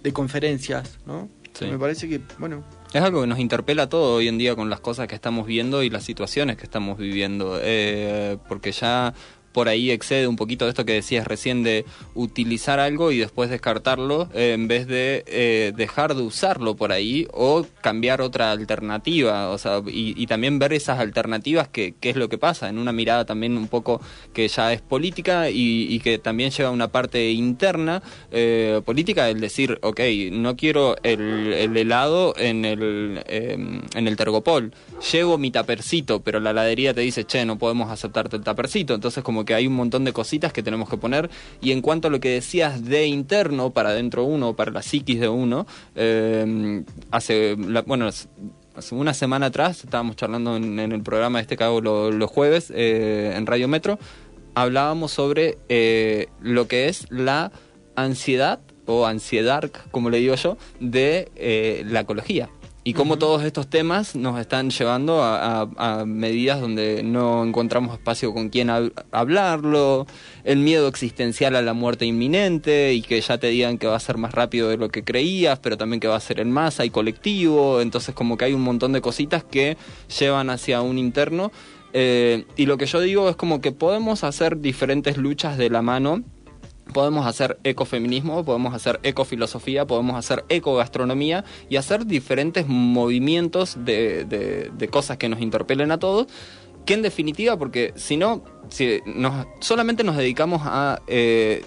[0.02, 1.28] de conferencias, ¿no?
[1.54, 1.64] Sí.
[1.66, 4.80] Me parece que, bueno, Es algo que nos interpela todo hoy en día con las
[4.80, 9.14] cosas que estamos viendo y las situaciones que estamos viviendo, eh, porque ya
[9.54, 13.48] por ahí excede un poquito de esto que decías recién de utilizar algo y después
[13.50, 19.58] descartarlo en vez de eh, dejar de usarlo por ahí o cambiar otra alternativa, o
[19.58, 23.24] sea, y, también ver esas alternativas que, qué es lo que pasa, en una mirada
[23.24, 24.00] también un poco
[24.32, 28.02] que ya es política y, que también lleva una parte interna
[28.32, 30.00] eh, política, el decir, ok,
[30.32, 33.56] no quiero el, el helado en el, eh,
[33.94, 34.72] en el tergopol,
[35.12, 39.22] llevo mi tapercito, pero la heladería te dice, che, no podemos aceptarte el tapercito, entonces
[39.22, 41.30] como que hay un montón de cositas que tenemos que poner,
[41.60, 45.20] y en cuanto a lo que decías de interno para dentro uno, para la psiquis
[45.20, 47.54] de uno, eh, hace,
[47.86, 52.30] bueno, hace una semana atrás, estábamos charlando en, el programa este que hago lo- los
[52.30, 53.98] jueves eh, en Radio Metro,
[54.54, 57.52] hablábamos sobre eh, lo que es la
[57.96, 62.50] ansiedad o ansiedad, como le digo yo, de la ecología.
[62.86, 67.94] Y cómo todos estos temas nos están llevando a, a- a medidas donde no encontramos
[67.94, 70.06] espacio con quién hab- hablarlo,
[70.44, 74.00] el miedo existencial a la muerte inminente y que ya te digan que va a
[74.00, 76.84] ser más rápido de lo que creías, pero también que va a ser en masa
[76.84, 77.80] y colectivo.
[77.80, 79.78] Entonces como que hay un montón de cositas que
[80.20, 81.52] llevan hacia un interno.
[81.94, 85.80] Eh, y lo que yo digo es como que podemos hacer diferentes luchas de la
[85.80, 86.22] mano
[86.92, 94.70] Podemos hacer ecofeminismo, podemos hacer ecofilosofía, podemos hacer ecogastronomía y hacer diferentes movimientos de, de-
[94.76, 96.26] de cosas que nos interpelen a todos.
[96.84, 101.64] Que en definitiva, porque si no, si nos, solamente nos dedicamos a eh,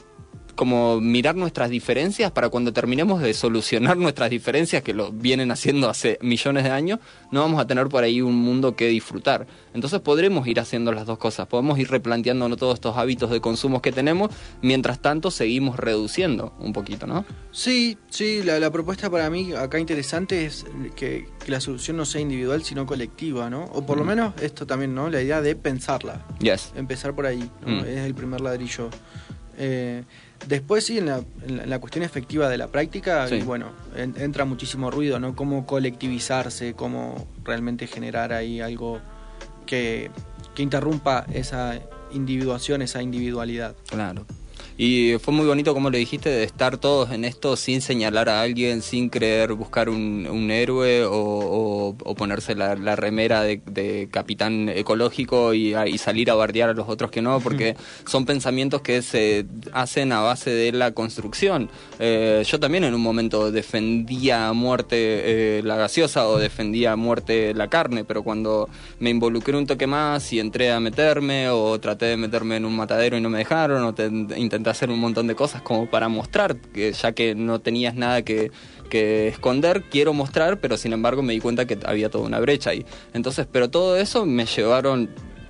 [0.58, 5.88] como mirar nuestras diferencias para cuando terminemos de solucionar nuestras diferencias, que lo vienen haciendo
[5.90, 7.00] hace millones de años,
[7.32, 9.48] no vamos a tener por ahí un mundo que disfrutar.
[9.74, 13.82] Entonces podremos ir haciendo las dos cosas, podemos ir replanteándonos todos estos hábitos de consumo
[13.82, 14.32] que tenemos,
[14.62, 17.24] mientras tanto seguimos reduciendo un poquito, ¿no?
[17.52, 22.06] Sí, sí, la, la propuesta para mí acá interesante es que, que la solución no
[22.06, 23.66] sea individual, sino colectiva, ¿no?
[23.66, 25.08] O por lo menos esto también, ¿no?
[25.10, 26.26] La idea de pensarla.
[26.40, 26.74] Yes.
[26.76, 27.84] Empezar por ahí, ¿no?
[27.84, 27.86] Mm.
[27.86, 28.90] Es el primer ladrillo.
[29.60, 30.04] Eh,
[30.48, 33.36] después sí, en la, en cuestión efectiva de la práctica, Sí.
[33.36, 35.36] y bueno, en- entra muchísimo ruido, ¿no?
[35.36, 39.00] Cómo colectivizarse, cómo realmente generar ahí algo
[39.66, 40.12] que,
[40.56, 41.80] que interrumpa esa
[42.12, 43.76] individuación, esa individualidad.
[43.90, 44.26] Claro.
[44.80, 48.42] Y fue muy bonito, como le dijiste, de estar todos en esto sin señalar a
[48.42, 53.60] alguien, sin creer buscar un, un héroe o, o- o ponerse la, la remera de,
[53.66, 57.76] de capitán ecológico y, a- y salir a bardear a los otros que no, porque
[58.06, 61.70] son pensamientos que se hacen a base de la construcción.
[61.98, 66.96] Eh, yo también en un momento defendía a muerte eh, la gaseosa o defendía a
[66.96, 68.70] muerte la carne, pero cuando
[69.00, 72.76] me involucré un toque más y entré a meterme o traté de meterme en un
[72.76, 76.08] matadero y no me dejaron o te- intenté hacer un montón de cosas como para
[76.10, 78.52] mostrar que ya que no tenías nada que,
[78.90, 82.70] que esconder, quiero mostrar, pero sin embargo me di cuenta que había toda una brecha
[82.72, 82.86] ahí.
[83.14, 85.10] Entonces, pero todo eso me llevaron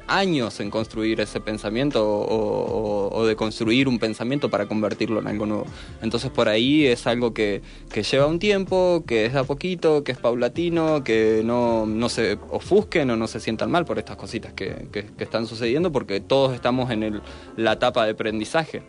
[0.10, 5.28] años en construir ese pensamiento o, o- o de construir un pensamiento para convertirlo en
[5.28, 5.66] algo nuevo.
[6.02, 7.62] Entonces por ahí es algo que,
[7.92, 12.08] que lleva un tiempo, que es de a poquito, que es paulatino, que no, no
[12.08, 15.92] se ofusquen o no se sientan mal por estas cositas que, que- que están sucediendo,
[15.92, 17.22] porque todos estamos en el-
[17.58, 18.84] la etapa de aprendizaje,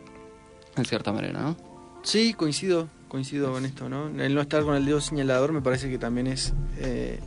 [0.78, 1.56] en cierta manera, ¿no?
[2.02, 4.08] Sí, coincido, coincido con esto, ¿no?
[4.08, 7.18] El no estar con el dedo señalador me parece que también es eh,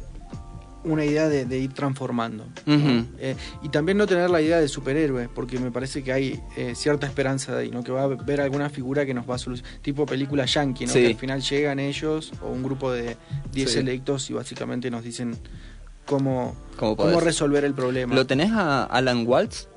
[0.84, 2.46] una idea de, de ir transformando.
[2.66, 6.74] Eh, y también no tener la idea de superhéroe, porque me parece que hay eh,
[6.76, 7.84] cierta esperanza de ahí, ¿no?
[7.84, 10.94] Que va a haber alguna figura que nos va a solucionar, tipo película yankee, ¿no?
[10.94, 11.02] Sí.
[11.02, 13.16] Que al final llegan ellos o un grupo de
[13.54, 13.80] 10 Sí.
[13.80, 15.36] electos y básicamente nos dicen
[16.08, 18.16] cómo, ¿Cómo cómo resolver el problema.
[18.16, 19.68] ¿Lo tenés a Alan Waltz?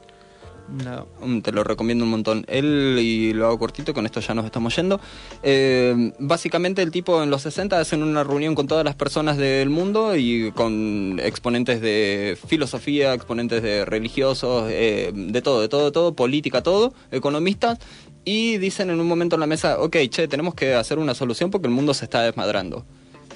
[0.69, 1.07] No.
[1.21, 2.45] Mm, Te lo recomiendo un montón.
[2.49, 4.99] Él, y lo hago cortito, con esto ya nos estamos yendo.
[5.43, 9.69] eh, básicamente el tipo en los 60 hacen una reunión con todas las personas del
[9.69, 15.93] mundo y con exponentes de filosofía, exponentes de religiosos, eh, de todo, de todo, de
[15.93, 17.79] todo, política, todo, economistas.
[18.25, 21.51] Y dicen en un momento en la mesa, ok, che, tenemos que hacer una solución
[21.51, 22.87] porque el mundo se está desmadrando.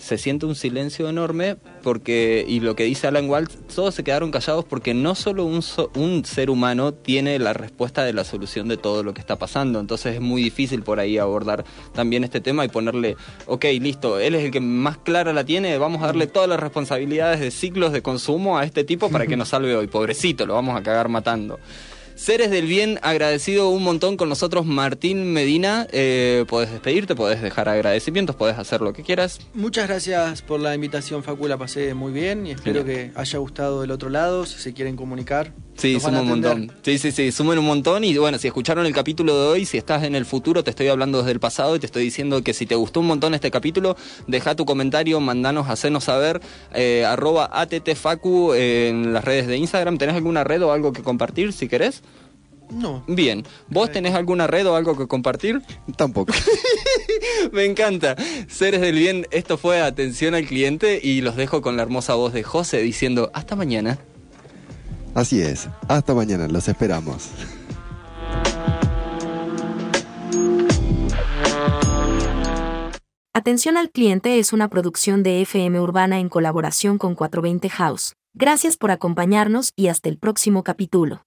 [0.01, 4.31] Se siente un silencio enorme porque, y lo que dice Alan Waltz, todos se quedaron
[4.31, 8.69] callados porque no solo un, so- un ser humano tiene la respuesta de la solución
[8.69, 9.81] de todo lo que está pasando.
[9.81, 14.35] Entonces es muy difícil por ahí abordar también este tema y ponerle, ok, listo, él
[14.37, 17.93] es el que más clara la tiene, vamos a darle todas las responsabilidades de ciclos
[17.93, 19.89] de consumo a este tipo para que nos salve hoy.
[19.89, 21.59] Pobrecito, lo vamos a cagar matando.
[22.19, 25.87] Seres del Bien, agradecido un montón con nosotros Martín Medina.
[25.93, 29.39] Eh, podés despedirte, podés dejar agradecimientos, podés hacer lo que quieras.
[29.55, 33.83] Muchas gracias por la invitación, Facu, la pasé muy bien y espero que haya gustado
[33.83, 35.53] del otro lado, si se quieren comunicar.
[35.77, 36.73] Sí, nos van a suma un montón.
[36.83, 38.03] Sí, sí, sí, sumen un montón.
[38.03, 40.89] Y bueno, si escucharon el capítulo de hoy, si estás en el futuro, te estoy
[40.89, 43.53] hablando desde el pasado y te estoy diciendo que si te gustó un montón este
[43.53, 43.97] capítulo,
[44.27, 46.41] deja tu comentario, mandanos, hacernos saber,
[46.75, 49.99] eh, arroba attfacu en las redes de Instagram.
[49.99, 52.03] ¿Tenés alguna red o algo que compartir si querés?
[52.71, 53.03] No.
[53.07, 53.45] Bien.
[53.69, 55.63] ¿Vos tenés alguna red o algo que compartir?
[55.97, 56.33] Tampoco.
[57.53, 58.17] Me encanta.
[58.49, 62.33] Seres del bien, esto fue Atención al Cliente y los dejo con la hermosa voz
[62.33, 63.99] de José diciendo hasta mañana.
[65.15, 65.69] Así es.
[65.89, 67.31] Hasta mañana, los esperamos.
[73.35, 78.15] Atención al cliente es una producción de FM Urbana en colaboración con 420 House.
[78.35, 81.23] Gracias por acompañarnos y hasta el próximo capítulo.